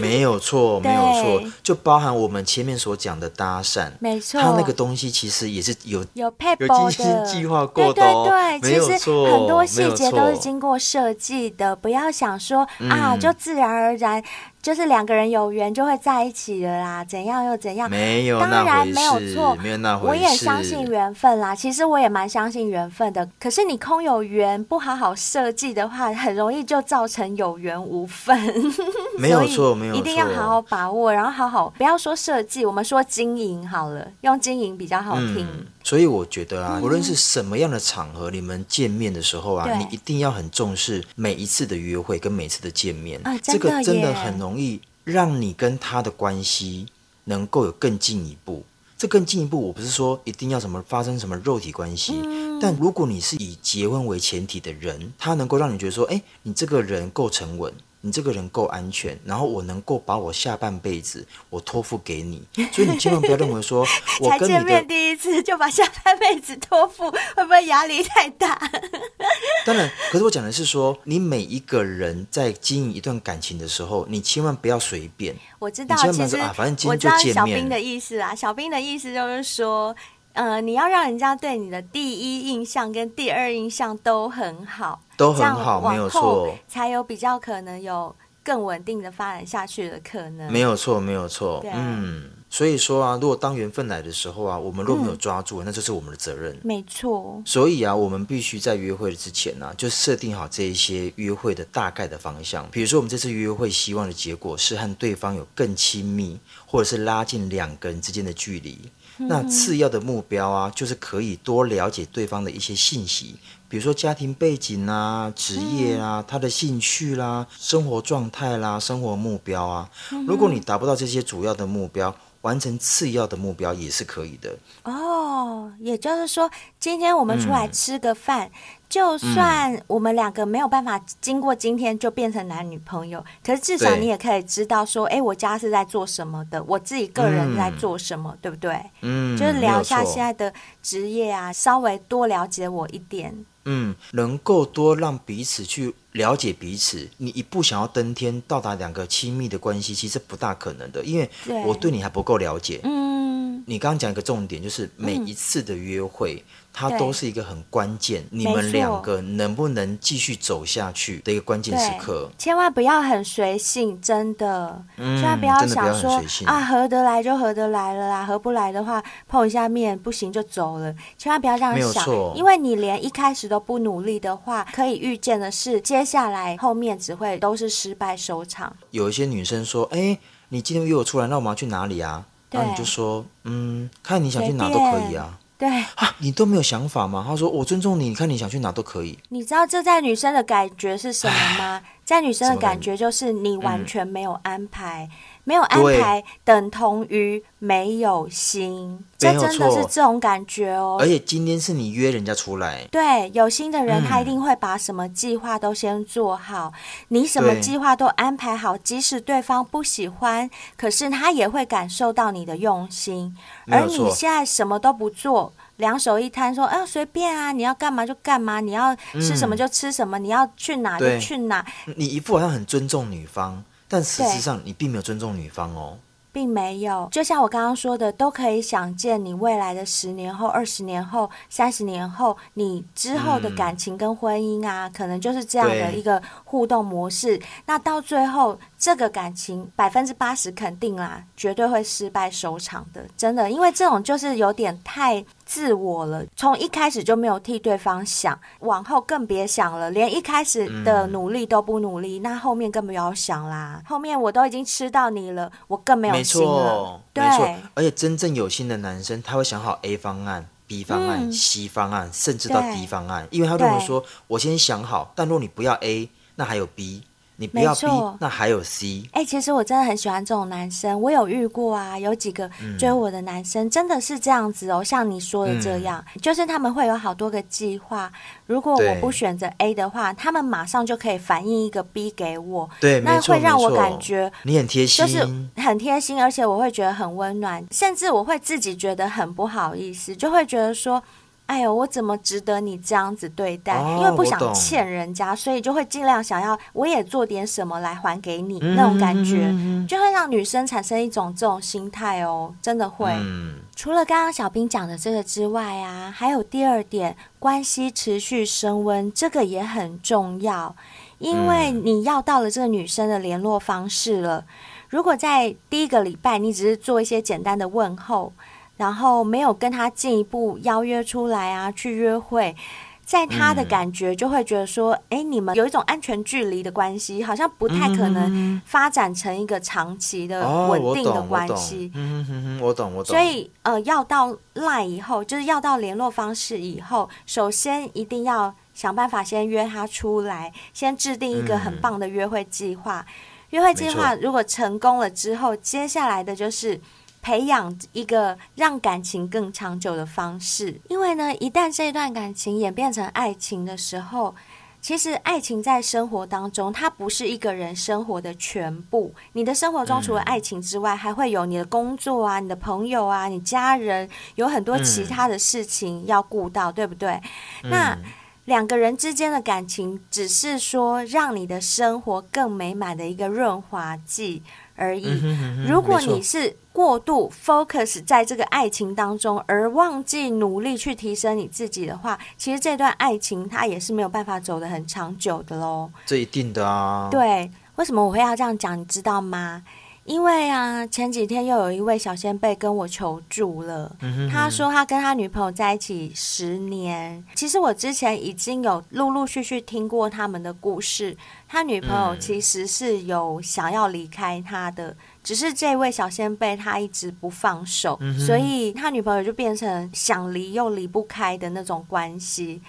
[0.00, 1.02] 没有错，没有
[1.40, 8.02] 错， 就包含我们前面所讲的搭讪，没错，他那个东西其实也是有有配有精心计划过的。
[8.02, 14.22] 对对，其实很多细节都是经过设计的，不要想说、嗯、啊，就自然而然。
[14.64, 17.90] 就是两个人有缘就会在一起了啦，怎样又怎样？
[17.90, 20.08] 没有，当然没有错，没有那回事。
[20.08, 23.28] 我也相信缘分啦，其实我也蛮相信缘分的。
[23.38, 28.34] 可是你空有缘，不好好设计的话，很容易就造成有缘无分。
[29.20, 35.46] 没有错，没有错，一定要好好把握，然后好好不要说设计，我们说经营好了，用经营比较好听。
[35.46, 43.22] 嗯所以我觉得啊，无论是什么样的场合，你们见面的时候啊，你一定要很重视每一次的约会跟每次的见面。
[43.42, 46.86] 这个真的很容易让你跟他的关系
[47.24, 48.64] 能够有更进一步。
[48.96, 52.14] 这更进一步，我不是说一定要什么发生什么肉体关系，
[52.62, 57.70] 但如果你是以结婚为前提的人，他能够让你觉得说，哎，你这个人够沉稳。
[58.04, 63.80] 你这个人够安全，然后我能够把我下半辈子我托付给你，所以你千万不要认为说，
[64.20, 68.60] 我跟你的才见面第一次就把下半辈子托付，会不会压力太大？
[69.64, 75.34] 当然，可是我讲的是说，你每一个人在经营一段感情的时候，你千万不要随便。
[75.58, 77.34] 我知道，其实啊，反正今天就见面。
[77.34, 79.96] 小兵的意思啊，小兵的意思就是说。
[80.34, 90.52] 呃，你要让人家对你的第一印象跟第二印象都很好，都很好，没有错，才有比较可能有更稳定的发展下去的可能。
[90.52, 91.64] 没有错，没有错。
[91.72, 96.58] 嗯，所以说啊，如果当缘分来的时候啊，我们若没有抓住，嗯、那就是我们的责任。
[96.64, 97.40] 没错。
[97.46, 102.68] 所以啊，我们必须在约会之前呢、啊，就设定好这一些约会的大概的方向。
[102.72, 108.76] 比如说，我们这次约会希望的结果是和对方有更亲密，或者是拉近两个人之间的距离。
[109.16, 113.36] 那次要的目标啊，就是可以多了解对方的一些信息，
[113.68, 119.88] 比如说家庭背景啊、职业啊、他的兴趣啦、生活状态啦、生活目标啊。
[120.26, 124.54] 如果你达不到这些主要的目标，完成次要的目标也是可以的。
[124.82, 128.46] 哦，也就是说，今天我们出来吃个饭。
[128.46, 128.52] 嗯
[128.94, 138.80] 就算我们两个没有办法经过今天就变成男女朋友，可是至少你也可以知道说，哎对，我家是在做什么的，我自己个人在做什么，嗯、对不对？
[139.00, 143.34] 嗯，就是聊一下现在的职业啊，稍微多了解我一点。
[143.64, 151.28] 嗯，能够多让彼此去了解彼此，你一步想要登天，到达两个亲密的关系，其实不大可能的，因为
[151.66, 152.78] 我对你还不够了解。
[152.84, 156.36] 嗯，你刚刚讲一个重点，就是每一次的约会。
[156.36, 162.28] 嗯它都是一个很关键，你们两个能不能继续走下去的一个关键时刻。
[162.36, 170.92] 千万不要很随性，真的，嗯、千万不要想说啊，合得来就合得来了啦，合不来的话碰一下面不行就走了。
[171.16, 178.74] 千万不要这样想，因为你连一开始都不努力的话，可以预见的是，接下来后面只会都是失败收场。
[178.90, 180.18] 有一些女生说：“哎、欸，
[180.48, 187.24] 你今天约我出来，那我们要去哪里啊？”对然后你就说：“嗯，看你想去哪都可以啊。”对啊，你都没有想法吗？
[187.26, 189.18] 他说我尊重你，你看你想去哪都可以。
[189.28, 191.82] 你知道这在女生的感觉是什么吗？
[192.04, 195.08] 在女生的感觉就是你完全没有安排。
[195.46, 200.96] 没有安排等同于没有心，这真的是这种感觉哦。
[200.98, 206.72] 而且今天是你约人家出来，对，有心的人他一定会把什么计划都先做好，
[207.08, 210.48] 你什么计划都安排好，即使对方不喜欢，
[210.78, 213.36] 可是他也会感受到你的用心。
[213.66, 221.64] 而你现在什么都不做，两手一摊说，哎，随便啊，你要干嘛就干嘛，你要吃什么就吃什么，你要去哪就去哪。
[221.96, 223.62] 你一副好像很尊重女方。
[223.86, 225.98] 但实际上，你并没有尊重女方哦。
[226.32, 237.40] 并没有，就像我刚刚说的，都可以想见你未来的十年后、二十年后、三十年后，你之后的感情跟婚姻啊，嗯、可能就是这样的一个互动模式。
[237.66, 253.80] 那到最后，这个感情百分之八十肯定啦，绝对会失败收场的，真的，因为这种就是有点太自我了，从一开始就没有替对方想，往后更别想了，连一开始的努力都不努力，嗯、那后面更不要想啦。
[253.86, 257.00] 后面我都已经吃到你了，我更没有心了。
[257.14, 267.02] 没错，对，而且真正有心的男生，他会想好 A 方案、B 方案、嗯、C 方案，甚至到 D 方案，因为他认为说，我先想好，但如果你不要 A，那还有 B。
[267.36, 267.86] 你不要 B，
[268.20, 269.02] 那还有 C。
[269.12, 278.10] 哎、欸，其实我真的很喜欢这种男生，我有遇过啊，有几个追我的男生，嗯、真的是这样子哦，像你说的这样，嗯、就是他们会有好多个计划。
[278.46, 282.70] 如果我不选择 A 的话，他们马上就可以反映一个 B 给我。
[282.80, 285.26] 对，那会让我感觉你很贴心，就是
[285.60, 291.02] 很贴心，而且我会觉得很温暖，甚至我会自己觉得很不好意思，就会觉得说。
[291.46, 293.74] 哎呦，我怎么值得你这样子对待？
[293.74, 303.12] 哦、因为不想欠人家，所以就会尽量想要我也做点什么来还给你、嗯、那种感觉，嗯、就会让女生产生一种这种心态哦，真的会。
[303.12, 310.74] 嗯、除了刚刚小兵讲的这个之外啊，还有第二点，关系持续升温，这个也很重要，
[311.18, 314.46] 因为你要到了这个女生的联络方式了。
[314.88, 318.32] 如果在第一个礼拜，你只是做一些简单的问候。
[318.76, 322.56] 然后没有跟他进一步邀约出来啊，去约会，
[323.04, 331.92] 在他的感觉就会觉得说，哎、嗯，你们有一种安全距离的关系，好像不太可能发展成一个长期的稳定的关系。
[331.94, 333.14] 嗯哼哼哼，我懂我懂。
[333.14, 343.06] 所以呃，要到 LINE 以后，就是要到联络方式以后，首先一定要想办法先约他出来，先制定一个很棒的约会计划。
[343.06, 343.12] 嗯、
[343.50, 346.80] 约会计划如果成功了之后，接下来的就是。
[347.24, 354.34] 培养一个让感情更长久的方式，因为呢，一旦这段感情演变成爱情的时候，
[354.82, 359.14] 其实爱情在生活当中，它不是一个人生活的全部。
[359.32, 367.18] 你的生活中除了爱情之外，还会有你的工作啊、你的朋友啊、你家人，有很多其他的事情要顾到，对不对？
[367.62, 367.98] 那
[368.44, 374.42] 两个人之间的感情，只是说让你的生活更美满的一个润滑剂
[374.74, 375.20] 而已。
[375.66, 385.90] 如果你是过度 focus 在这个爱情当中，而忘记努力去提升你自己的话，其实这段爱情它也是没有办法走得很长久的喽。
[386.04, 387.08] 这一定的啊。
[387.10, 388.78] 对，为什么我会要这样讲？
[388.78, 389.62] 你知道吗？
[390.04, 393.90] 因为啊，前几天又有一位小仙贝跟我求助了。
[394.00, 397.24] 嗯、哼哼他说他跟他女朋友在一起十年。
[397.34, 401.16] 其实我之前已经有陆陆续续听过他们的故事。
[401.48, 412.60] 他女朋友其实是有想要离开他的，嗯、只是这位小仙贝他一直不放手，嗯、所以他女朋友就变成想离又离不开的那种关系。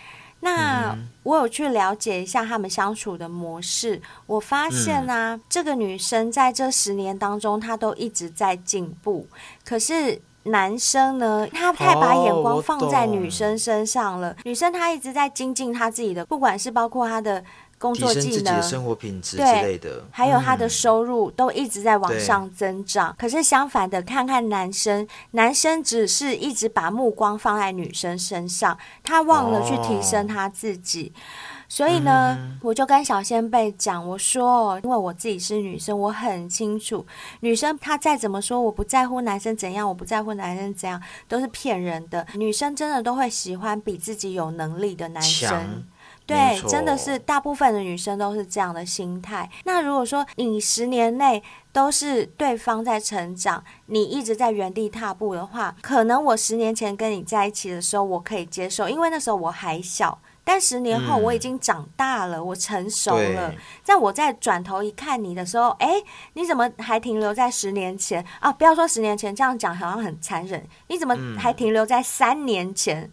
[0.46, 9.26] 那我有去了解一下他们相处的模式，我发现啊，嗯、这个女生在这十年当中，她都一直在进步。
[9.64, 14.36] 可是男生呢，他太把眼光放在女生身上了。
[14.44, 17.44] 女生她一直在精进她自己的，不管是包括她的。
[17.78, 23.12] 工作技能、生活品质之类的，还有他的收入都一直在往上增长。
[23.12, 31.12] 嗯、可是相反的，看看男生，男生只是一直把目光放在女生身上，他忘了去提升他自己。
[31.14, 31.20] 哦、
[31.68, 37.06] 所以呢，嗯、我就跟小仙辈讲，我说，因为我自己是女生，我很清楚，
[37.42, 42.26] 女生她再怎么说我不在乎男生怎样，我不在乎男生怎样，都是骗人的。
[42.36, 45.86] 女生真的都会喜欢比自己有能力的男生。
[46.26, 49.50] 对，真的是大部分的女生都是这样的心态。
[49.64, 60.20] 那如果说你十年内都是对方在成长，你一直在原地踏步的话，可能我十年前跟你在一起的时候，我可以接受，因为那时候我还小。
[60.48, 63.52] 但十年后我已经长大了，嗯、我成熟了，
[63.84, 65.96] 在我再转头一看你的时候，哎，
[66.34, 68.54] 你怎么还停留在十年前啊？
[68.54, 70.64] 不要说十年前，这样讲好像很残忍。
[70.88, 73.02] 你怎么还停留在三年前？
[73.02, 73.12] 嗯，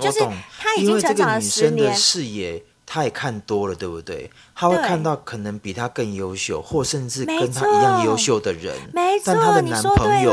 [0.00, 0.20] 就是
[0.58, 4.30] 他已经成长了十年，视野他也看多了，对不对？
[4.54, 10.32] 他会看到可能比他更优秀，或甚至跟他一样优秀的人，没错，但他的男朋友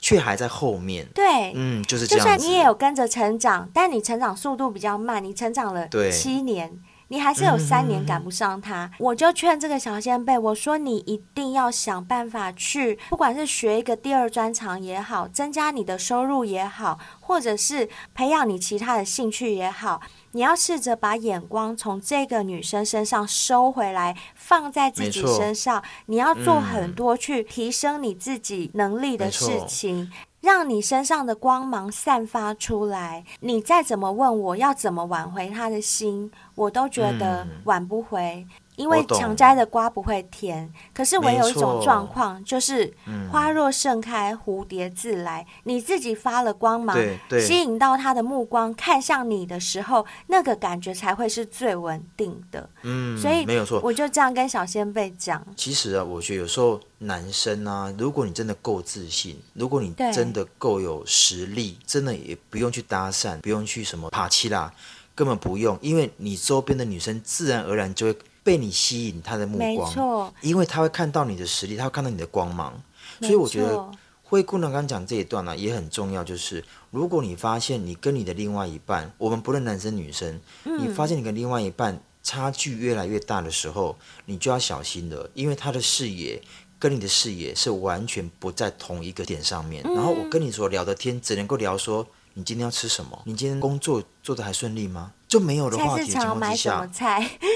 [0.00, 1.06] 却还在后面。
[1.14, 2.24] 对，嗯，就是这样。
[2.24, 6.78] 就算你也有跟着成长，但你成长速度比较慢，你成长了七年。
[7.08, 20.00] 你还是有三年赶不上他，嗯、我就劝这个小仙贝，我说你一定要想办法去，不管是学一个第二专长也好，增加你的收入也好，或者是培养你其他的兴趣也好，
[20.32, 25.82] 你要试着把眼光从这个女生身上收回来，放在自己身上。
[26.06, 30.10] 你要做很多去提升你自己能力的事情。
[30.46, 33.24] 让你身上的光芒散发出来。
[33.40, 38.46] 你再怎么问我要怎么挽回他的心，我都觉得挽不回。
[38.76, 42.92] 因为强摘的瓜不会甜，可是唯有一种状况，就是
[43.32, 45.42] 花若盛开，蝴蝶自来。
[45.42, 46.96] 嗯、你自己发了光芒，
[47.40, 52.68] 吸引到他的目光看向你的时候，那个感觉才会是最稳定的。
[52.82, 55.44] 嗯，所以没有错，我就这样跟小仙贝讲。
[55.56, 64.70] 其实啊，我觉得有时候男生啊，如果你真的够自信，如果你真的够有实力，真的也不用去搭讪，不用去什么爬七啦，
[65.14, 68.18] 根本不用，因为你周边的女生自然而然就会。
[68.46, 72.80] 被你吸引他的目光，没错，因为他会看到你的实力，他会看到你的光芒，
[73.20, 73.90] 所以我觉得
[74.22, 86.40] 灰姑娘刚刚讲这一段呢、啊、也很重要，就是如果你发现你跟你的另外一半，我们不论男生女生，嗯、你发现你跟另外一半差距越来越大的时候，你就要小心了，因为他的视野
[86.78, 92.06] 跟你的视野是完全不在同一个点上面，嗯、然后我跟你所聊的天只能够聊说。
[92.38, 93.22] 你今天要吃什么？
[93.24, 95.10] 你今天工作做的还顺利吗？
[95.28, 96.88] 就没有的话题的情况之下，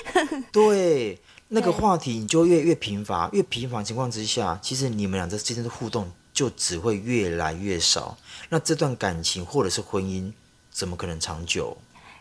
[0.52, 8.16] 对那个话题你就越越频繁，越频繁情况之下，其实你们俩之间的互动就只会越来越少。
[8.48, 10.32] 那这段感情或者是婚姻，
[10.70, 11.76] 怎么可能长久？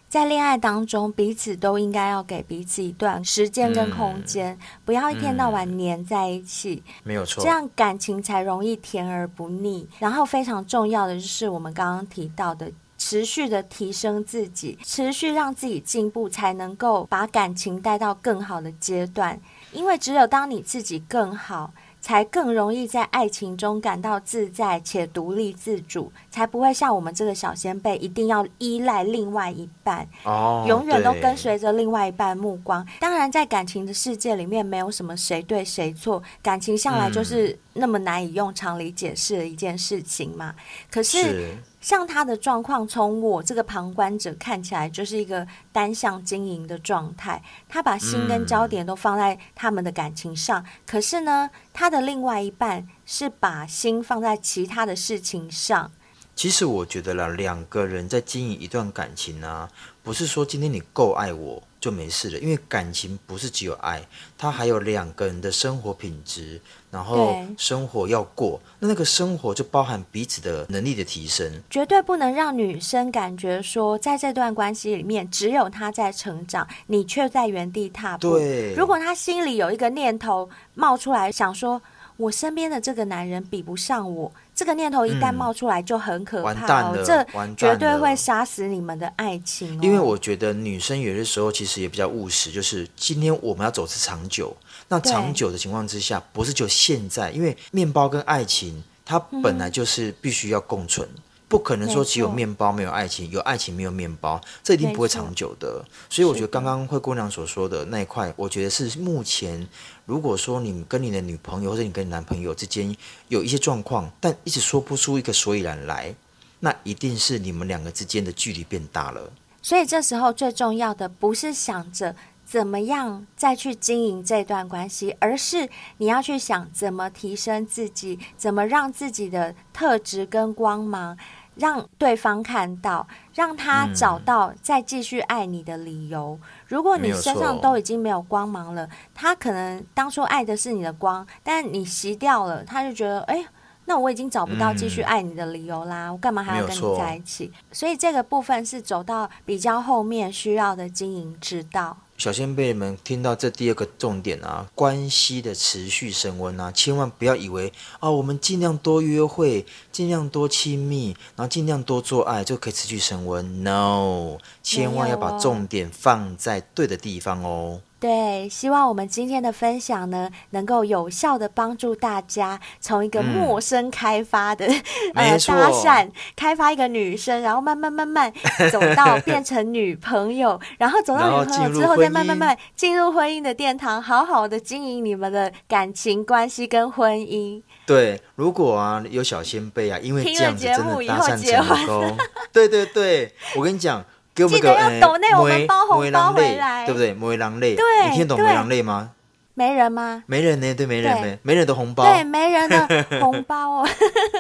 [0.08, 6.82] 在恋爱当中，彼此都应该要给彼此一段时间跟空间，嗯、不要一天到晚黏在一起。
[6.88, 9.88] 嗯、没有错，这样感情才容易甜而不腻。
[10.00, 19.40] 然后非常重要的就是我们刚刚提到的，持续的提升自己，持续让自己进步，才能够把感情带到更好的阶段。
[19.72, 21.72] 因为只有当你自己更好，
[22.02, 32.86] 才更容易在爱情中感到自在且独立自主，才不会像我们这个小先辈一定要依赖另外一半，哦，永远都跟随着另外一半目光。
[33.00, 40.54] 当然，在感情的世界里面，没有什么谁对谁错，感情向来就是那么难以用常理解释的一件事情嘛。
[40.92, 41.56] 可是。
[41.90, 47.42] 是像他的状况，从我这个旁观者看起来，就是一个单向经营的状态。
[47.68, 55.92] 他把心跟焦点都放在他们的感情上，嗯、可是呢，他的另外一半是把心放在其他的事情上。
[56.36, 59.68] 其实我觉得啦，两个人在经营一段感情啊，
[60.04, 64.06] 不是说今天你够爱我就没事了，因为感情不是只有爱，
[64.38, 66.60] 它还有两个人的生活品质，
[66.92, 78.38] 然后生活要过，那那个生活就包含彼此的能力的提升，绝对不能让女生感觉说，在这段关系里面只有她在成长，你却在原地踏步。
[78.38, 81.82] 对，如果她心里有一个念头冒出来，想说。
[82.20, 89.80] 我身边的这个男人比不上我，这个念头一旦冒出来就很可怕哦，嗯、这绝对会杀死你们的爱情哦。
[89.82, 94.54] 因为我觉得女生有些时候其实也比较务实，就是今天我们要走是长久，
[94.90, 101.08] 那长久的情况之下，不是就现在，因为面包跟爱情它本来就是必须要共存。
[101.08, 105.84] 嗯不可能说只有面包没有爱情，有爱情没有面包，这一定不会长久的。
[106.08, 109.68] 所以我觉得刚刚灰姑娘所说的那一块，我觉得是目前
[110.06, 112.96] 如果说你跟你的女朋友或者你跟你男朋友之间
[113.30, 116.14] 有一些状况，但一直说不出一个所以然来，
[116.60, 119.34] 那一定是你们两个之间的距离变大了。
[119.64, 131.18] 所以这时候最重要的不是想着怎么样再去经营这段关系，而是你要去想怎么提升自己，怎么让自己的特质跟光芒。
[131.60, 136.40] 让对方看到，让他找到再继续爱你的理由。
[136.42, 143.46] 嗯、如果你身上都已经没有光芒了，他可能当初爱的是你的光，但你熄掉了，他就觉得，哎，
[143.86, 147.52] 那我已经找不到继续爱你的理由啦，嗯、我干嘛还要跟你在一起？
[147.72, 151.98] 所以这个部分是走到比较后面需要的经营之道。
[152.20, 163.64] 小先辈们听到这第二个重点啊，关系的持续升温啊，千万不要以为啊，我们尽量多约会，尽量多亲密，然后尽量多做爱就可以持续升温。
[163.64, 167.80] No，千万要把重点放在对的地方哦。
[168.00, 174.82] 对，希望我们今天的分享呢，能够有效的帮助大家从一个陌生开发的、嗯、
[175.16, 178.32] 呃搭讪，开发一个女生，然后慢慢慢慢
[178.72, 187.62] 走到变成女朋友，然后走到女朋友之后，再慢慢慢进入婚姻的殿堂，好好的经营你们的感情关系跟婚姻。
[187.86, 192.18] 对，如果啊有小先辈啊，因为这样子真的搭讪成功，
[192.54, 194.06] 对对对，我跟你讲。
[194.48, 197.14] 记得要抖内我们包红包回来，对不对？
[197.14, 199.12] 没人泪，对，你听懂没人泪吗？
[199.56, 200.24] 没人吗？
[200.26, 203.90] 没人呢，对，没人没，没人的红包，对，没人的红包哦。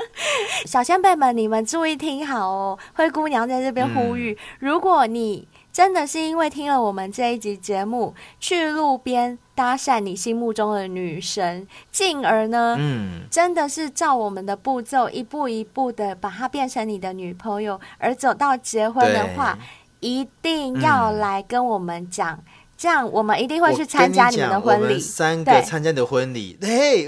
[0.66, 2.80] 小仙贝们，你们注意听好哦。
[2.94, 19.58] 灰姑娘在这边呼吁：如果你真的是因为听了我们这一集节目，去路边搭讪你心目中的女神，进而呢，嗯，真的是照我们的步骤，一步一步的把她变成你的女朋友，而走到结婚的话。
[20.00, 22.44] 一定要来跟我们讲，嗯、
[22.78, 25.00] 这样 我们一定会去参加你们的婚礼。
[25.00, 27.08] 三个参加你的婚礼，嘿，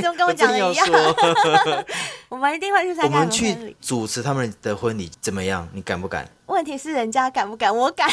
[0.00, 0.86] 怎么跟我讲的一样？
[2.28, 3.16] 我们一定会去参加。
[3.16, 5.68] 我们去主持他们的婚礼，怎么样？
[5.72, 6.28] 你敢不敢？
[6.46, 7.74] 问题是人家敢不敢？
[7.74, 8.08] 我敢。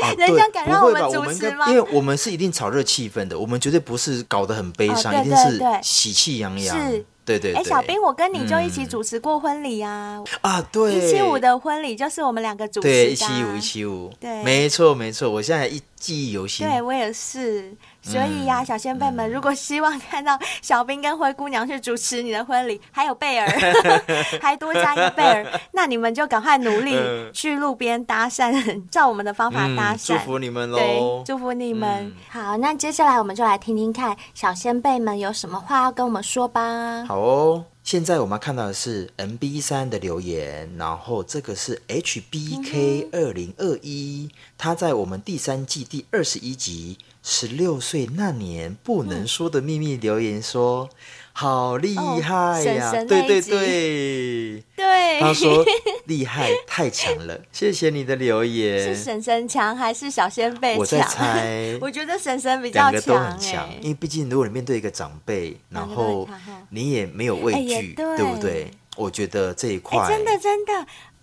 [0.00, 1.68] 啊、人家敢让我们主持吗？
[1.68, 6.78] 因为我们是一定炒热气氛的，我们绝对不是搞得很悲伤，哦、一定是喜气洋洋。
[6.78, 7.04] 是。
[7.28, 10.16] 对对，对，哎，小兵，我跟你就一起主持过婚礼啊！
[10.16, 13.04] 嗯、啊，对，一七五的婚礼就是我们两个主持的、啊。
[13.04, 16.66] 对，一七五，一七五，对，没错没错，我现在一记忆犹新。
[16.66, 17.70] 对我也是。
[18.10, 23.46] 所以呀、啊，小仙贝们，如果希望看到小兵跟灰姑娘去主持你的婚礼，还有贝尔，
[24.40, 26.96] 还多加一个贝尔， 那你们就赶快努力
[27.32, 30.06] 去路边搭讪，照我们的方法搭讪。
[30.06, 30.78] 祝福你们喽！
[30.78, 32.06] 对，祝福你们。
[32.06, 37.04] 嗯、好，那接下来我们就来听听看小仙贝们有什么话要跟我们说吧。
[37.06, 46.96] 好哦，现在我们看到的是 MB 三的留言，然后这个是 HBK 二零二一，他在我们第三季第二十一集。
[47.22, 50.88] 十六岁那年不能说的秘密留言说
[51.32, 55.64] ：“好厉害呀！”对对对对， 他说
[56.06, 58.94] 厉害太强了， 谢谢你的留言。
[58.94, 60.78] 是婶婶强还是小仙贝强？
[60.80, 63.68] 我在猜， 我觉得婶婶比较强，两个都很强。
[63.82, 66.26] 因为毕竟如果你面对一个长辈，然后
[66.70, 68.70] 你也没有畏惧，对不对？
[68.96, 70.72] 我觉得这一块真的真的。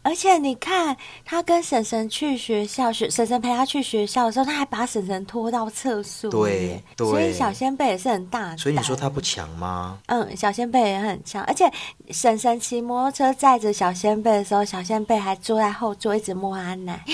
[0.05, 0.95] 而且你看，
[1.25, 6.29] 他跟婶婶去学校，学婶婶陪他去学校的时候，他还把婶婶拖到厕所。
[6.29, 8.55] 对，对，所以小仙贝也是很大。
[8.55, 9.97] 所以你说他不强吗？
[10.05, 11.43] 嗯，小仙贝也很强。
[11.45, 11.67] 而且
[12.11, 17.03] 婶婶骑摩托车载着小仙贝的时候，小仙贝还坐在后座一直摸他奶。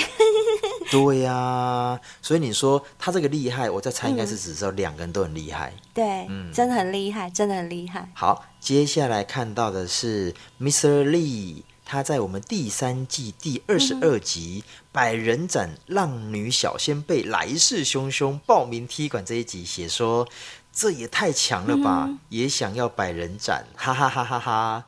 [0.92, 5.70] 对呀、啊，所以你说他这个厉害，我在猜应该是指说两个人都很厉害。
[5.70, 8.10] 嗯、对，嗯，真的很厉害，真的很厉害。
[8.14, 11.06] 好，接下来看到的是 Mr.
[11.06, 11.62] Lee。
[11.92, 14.64] 他在我们第三季第二十二集
[14.94, 20.26] 《百人斩浪女小仙贝来势汹汹报名踢馆》这一集写说
[20.72, 24.86] ：“这也太强了吧，嗯、也想要百人斩，哈哈哈哈哈！”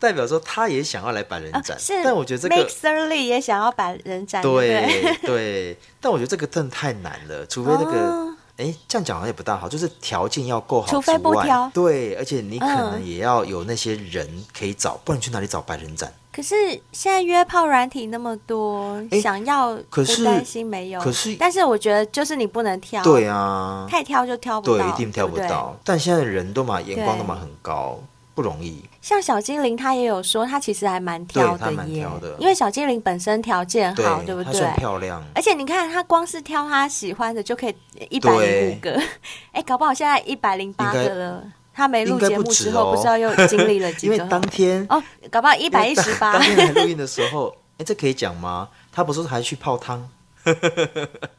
[0.00, 8.00] 代表说他也想要来百人斩，啊、但我觉得这个 Mixer Lee 也想要百人斩，对对，但我觉得这个真的太难了，除非那个。
[8.08, 11.70] 哦哎，这样讲好像也不大好，就是条件要够好，除非不挑。
[11.74, 14.26] 对，而且你可能也要有那些人
[14.58, 16.10] 可以找，嗯、不然你去哪里找百人斩？
[16.36, 16.54] 可是
[16.92, 21.00] 现在约炮软体那么多，想要可是担心没有？
[21.00, 23.02] 可是，但是我觉得就是你不能挑。
[23.02, 25.74] 对啊，太挑就挑不到，对，一定挑不到。
[25.82, 27.98] 但现在人都嘛，眼光都嘛很高。
[28.34, 34.52] 不容易，像小精灵，他也有说，他其实还蛮挑的耶，挑的，因为小精灵本身条件好，对，对不对？
[34.52, 37.74] 算漂亮，而且你看，他光是挑他喜欢的就可以
[38.10, 39.02] 一百零五个，
[39.52, 41.44] 哎，搞不好现在一百零八个了。
[41.76, 44.14] 他没录节目之后，不知道又经历了几个。
[44.16, 46.32] 因为当天哦，搞不好一百一十八。
[46.32, 48.68] 当天录音的时候， 哎，这可以讲吗？
[48.90, 50.08] 他不是还去泡汤？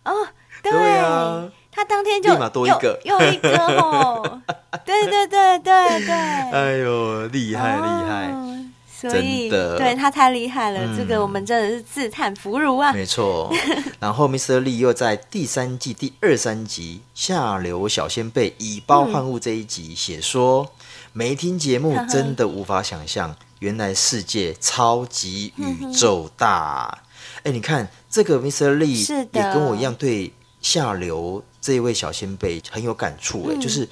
[0.05, 0.13] 哦，
[0.61, 1.49] 对啊。
[1.71, 4.41] 他当天就立马多一个，又一个哦，
[4.83, 8.33] 对对对对对，哎呦，厉害厉害，
[8.99, 12.91] 所以对他太厉害了，这个我们真的是自叹弗如啊。
[12.93, 13.53] 没错，
[13.99, 14.59] 然后 Mr.
[14.61, 20.71] Lee 又在第三季第二三集《下流小仙贝以包换物》这一集写说，
[21.13, 27.03] 没听节目真的无法想象，原来世界超级宇宙大。
[27.43, 28.77] 哎，你看这个 Mr.
[28.77, 31.43] Lee 也跟我一样对下流。
[31.59, 33.85] 这一位小仙贝很有感触哎，嗯、就是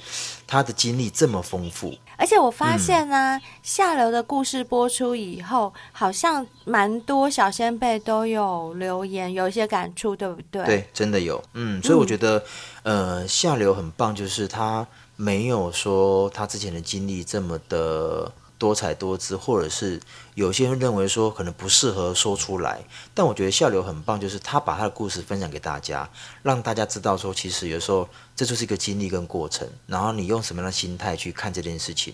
[0.46, 10.64] 他的经历这么丰富，而且我发现呢、啊，嗯、下流的故事播出以后，好像蛮多小先辈都有留言，有一些感触，对不对？
[10.64, 11.42] 对，真的有。
[11.54, 12.42] 嗯，所以我觉得，
[12.84, 14.86] 嗯、呃，下流很棒，就是他
[15.16, 18.32] 没有说他之前的经历这么的。
[18.66, 20.00] 多彩多姿，或者是
[20.34, 22.82] 有些人认为说可能不适合说出来，
[23.14, 26.10] 但我觉得笑流很棒，就是他把他的故事分享给大家，
[26.42, 32.12] 让大家知道说，其实有时候这就是一个经历跟过程，然后你用什么样的心态去看这件事情，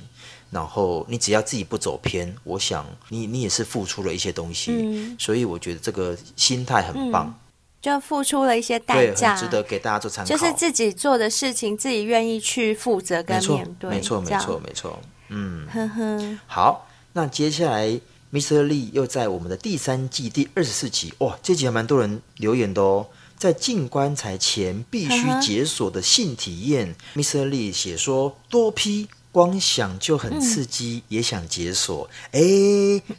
[0.50, 7.34] 然后你只要自己不走偏，我想你你也是付出了一些东西，嗯、所以我觉得这个心态很棒，嗯、
[7.80, 14.98] 就付出了一些代价，值得给大家做参考，就是自己做的事情，自己愿意去负责跟面对，没错，没错，没错，没错。
[15.28, 17.88] 嗯，呵呵，好，那接下来
[18.32, 18.64] Mr.
[18.64, 23.06] Lee 又在我们的第三季第二十四集，哇，这集还蛮多人留言的哦。
[23.36, 27.46] 在进棺材前必须解锁的性体验，Mr.
[27.48, 32.40] Lee 写说多批光想就很刺激，嗯、也想解锁，哎，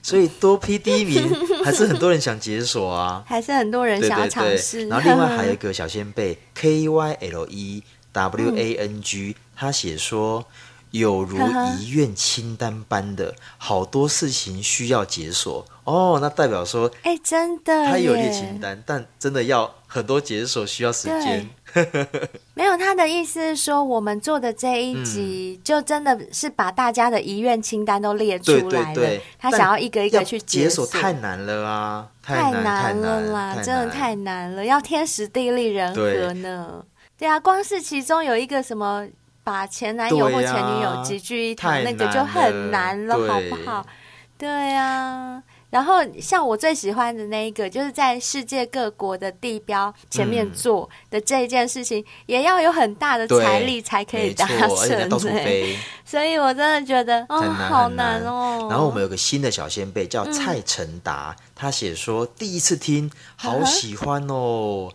[0.01, 1.29] 所以多 P 第一名
[1.65, 4.87] 还是很多人想解锁啊，还是很多人想要尝试。
[4.87, 7.83] 然后另外还有一个小仙贝 K Y L E
[8.13, 10.45] W A N G，、嗯、他写说。
[10.93, 11.39] 有如
[11.79, 21.49] 遗愿清单般的好多事情需要解锁哦，那代表说，哎，真的，他有列清单，但真的要很多解锁需要时间。
[22.53, 29.19] 没有，他的意思是说，我们做的这一集就真的是把大家的遗愿清单都列出来了。
[29.39, 36.85] 他想要一个一个去解锁，太难了啊，太难了啦，真的太难了，要天时地利人和呢。
[37.17, 39.07] 对啊，光是其中有一个什么。
[39.43, 43.85] 把前男友或前女友集聚一堂，那个就很难了，好不好？
[44.37, 45.41] 对呀。
[45.69, 54.69] 然后像我最喜欢的那一个，就是在世界各国的地标前面做的这一件事情，也要有很大的财力才可以达成。
[56.05, 58.67] 所以我真的觉得哦，好难哦。
[58.69, 64.91] 然后我们有个新的小先辈叫蔡成达，他写说第一次听，好喜欢哦。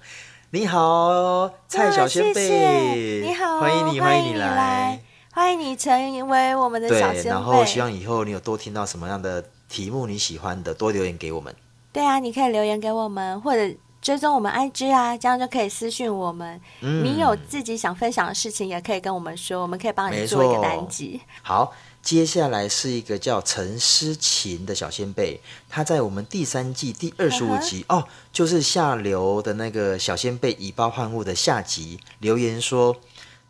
[0.51, 4.99] 你好，蔡小仙贝，你好，欢迎你，欢迎你来，
[5.31, 7.29] 欢迎你成为我们的小仙贝。
[7.29, 11.55] 然后希望以后你有多听到什么样的题目你喜欢的，多留言给我们。
[11.93, 16.59] 对啊，你可以留言给我们，或者追踪我们 IG 啊，这样就可以私讯我们。
[16.81, 21.21] 嗯，你有自己想分享的事情，也可以跟我们说，我们可以帮你做一个单集。
[21.43, 21.75] 好。
[22.03, 28.01] 接下来是一个叫陈诗琴的小仙贝，他在我们第三季第二十五集、uh huh.
[28.01, 32.97] 哦，就是下流的那个小仙贝以暴换物的下集留言说，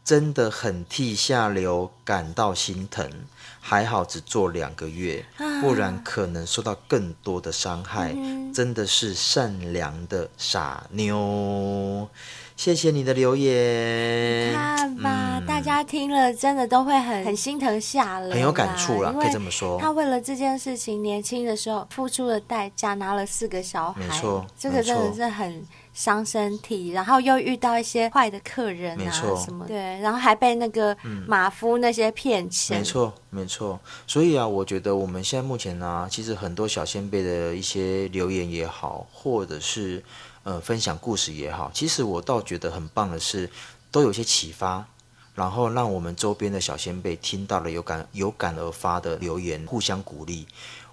[0.04, 3.08] 真的很替下流感到心疼，
[3.60, 5.24] 还好只做两个月，
[5.60, 8.54] 不然可能受到更多的伤害，uh huh.
[8.54, 12.08] 真的是善良的傻妞。
[12.58, 19.78] 谢谢你的留言，看吧，嗯、大家听了真的都会很很心疼下流，很有感触了，可以这么说。
[19.80, 26.88] 他为了这件事情，年轻的时候付出了代价，拿了四个小孩，没错，这个真的是很伤身体。
[26.88, 30.96] 然后又遇到一些坏的客人啊，没错，什么对，然后还被那个
[31.28, 33.78] 马夫那些骗钱，没错，没错。
[34.04, 40.02] 所以啊，我觉得我们现在目前呢、啊，其实很多小先辈的一些留言也好，或者是。
[40.44, 43.50] 呃，分享故事也好，其实我倒觉得很棒的是，
[43.90, 44.86] 都有些启发，
[45.34, 50.46] 然后让我们周边的小先辈听到了有感有感而发的留言，互相鼓励。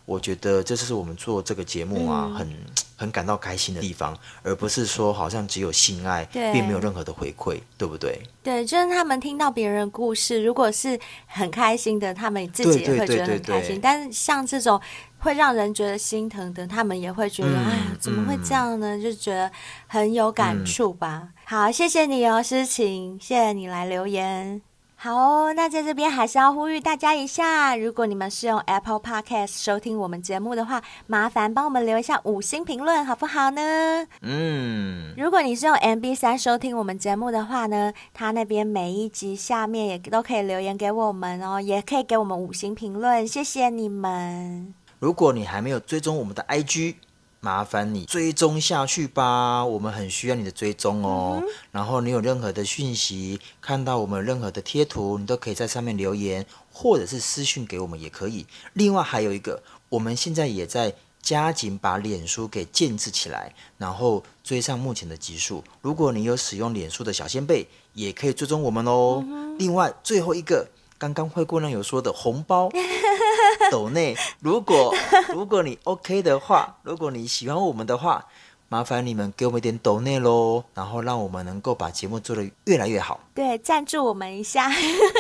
[0.06, 2.54] 我觉得这是我们做这个节目啊，嗯、很
[2.96, 8.22] 很感到开心的地方，而不是说好像只有性爱，并没有任何的回馈，对不对？
[8.44, 13.80] 对，就是他们听到别人的故事，如果是很开心的，他们自己也会觉得很开心。
[13.82, 14.80] 但是像这种
[15.18, 18.96] 会让人觉得心疼的，他们也会觉得，嗯、哎呀，怎么会这样呢？
[18.96, 19.52] 嗯、就觉得
[19.88, 21.22] 很有感触吧。
[21.24, 24.62] 嗯、好，谢谢你哦，诗晴，谢谢你来留言。
[25.06, 34.08] 好哦，那在这边还是要呼吁大家一下，如果你们是用 Apple Podcast 收听我们节目的话，麻烦帮我们留一下五星评论，好不好呢？
[34.24, 35.14] 嗯。
[35.16, 44.74] 如果你是用 MB 三收听我们节目的话呢，他那边每一集下面也都可以留言给我们哦，也可以给我们五星评论，谢谢你们。
[44.98, 46.96] 如果你还没有追踪我们的 IG。
[47.46, 51.44] 麻烦你追踪下去吧，我们很需要你的追踪哦。
[51.72, 56.44] 然后你有任何的讯息，看到我们任何的贴图，你都可以在上面留言，
[56.74, 58.48] 或者是私讯给我们也可以。
[58.74, 65.64] 另外还有一个，我们现在也在加紧把脸书给建制起来，然后追上目前的集数。
[65.84, 69.24] 如果你有使用脸书的小先辈，也可以追踪我们哦。
[69.60, 70.68] 另外最后一个，
[70.98, 72.72] 刚刚灰姑娘有说的红包。
[73.72, 74.94] 抖内，如果
[75.34, 78.26] 如果你 OK 的话，如果你喜欢我们的话，
[78.68, 83.20] 麻烦你们给我们一点抖内喽，然后让我们能够把节目做得越来越好。
[83.34, 84.72] 对，赞助我们一下。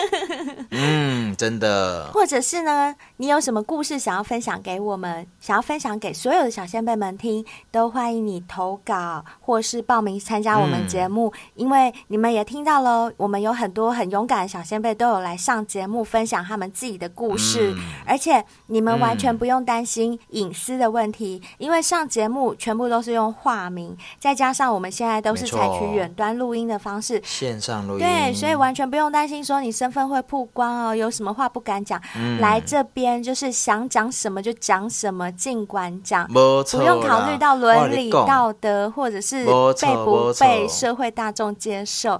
[0.71, 1.04] 嗯，
[1.35, 2.09] 嗯，真的。
[2.13, 11.31] 或者是呢，你有什么故事想要分享给我们，想要分享给所有的小先辈们听，都欢迎你投稿或是报名参加我们节目。
[11.35, 42.19] 嗯、因为你们也听到了，我们有很多很勇敢的小先辈都有来上节目分享他们自己的故事，嗯、而且你们完全不用担心隐私的问题，嗯、因为上节目全部都是用化名，再加上我们现在都是采取远端录音的方式，线上录音，对，所以完全不用担心说你身份会曝光哦，有什么话不敢讲，嗯、来这边就是想讲什么就讲什么，尽管讲，不用考虑到伦理道德或者是被不被社会大众接受，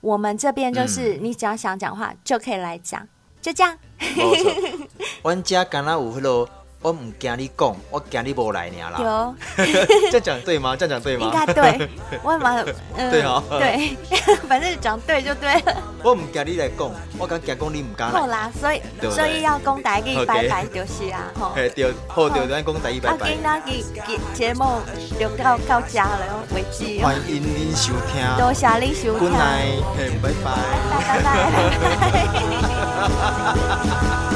[0.00, 3.06] 我们这边就是你只要想讲话就可以来讲，
[3.40, 3.76] 就这样。
[5.22, 6.46] 我 家刚刚有那
[6.82, 8.98] 我唔惊你讲，我惊你无来尔啦。
[9.00, 9.34] 有，
[10.10, 10.74] 这样讲对吗？
[10.76, 11.26] 这样讲对吗？
[11.26, 11.88] 应该对。
[12.22, 12.64] 我蛮
[12.96, 13.96] 嗯，对哦，对，
[14.48, 15.76] 反正讲对就对了。
[16.02, 18.10] 我唔惊你来讲，我敢惊讲你唔敢。
[18.10, 21.52] 好啦，所以所以要讲台语拜拜就是啊，吼。
[21.54, 23.30] 嘿，对，好，对，咱讲台语拜拜。
[23.30, 23.84] 今仔日
[24.34, 24.80] 节目
[25.18, 27.00] 就到到这了为止。
[27.00, 29.20] 欢迎您收听，多谢您收听。
[29.20, 30.50] Good night，嘿，拜拜。
[30.90, 31.32] 拜拜拜
[34.26, 34.31] 拜。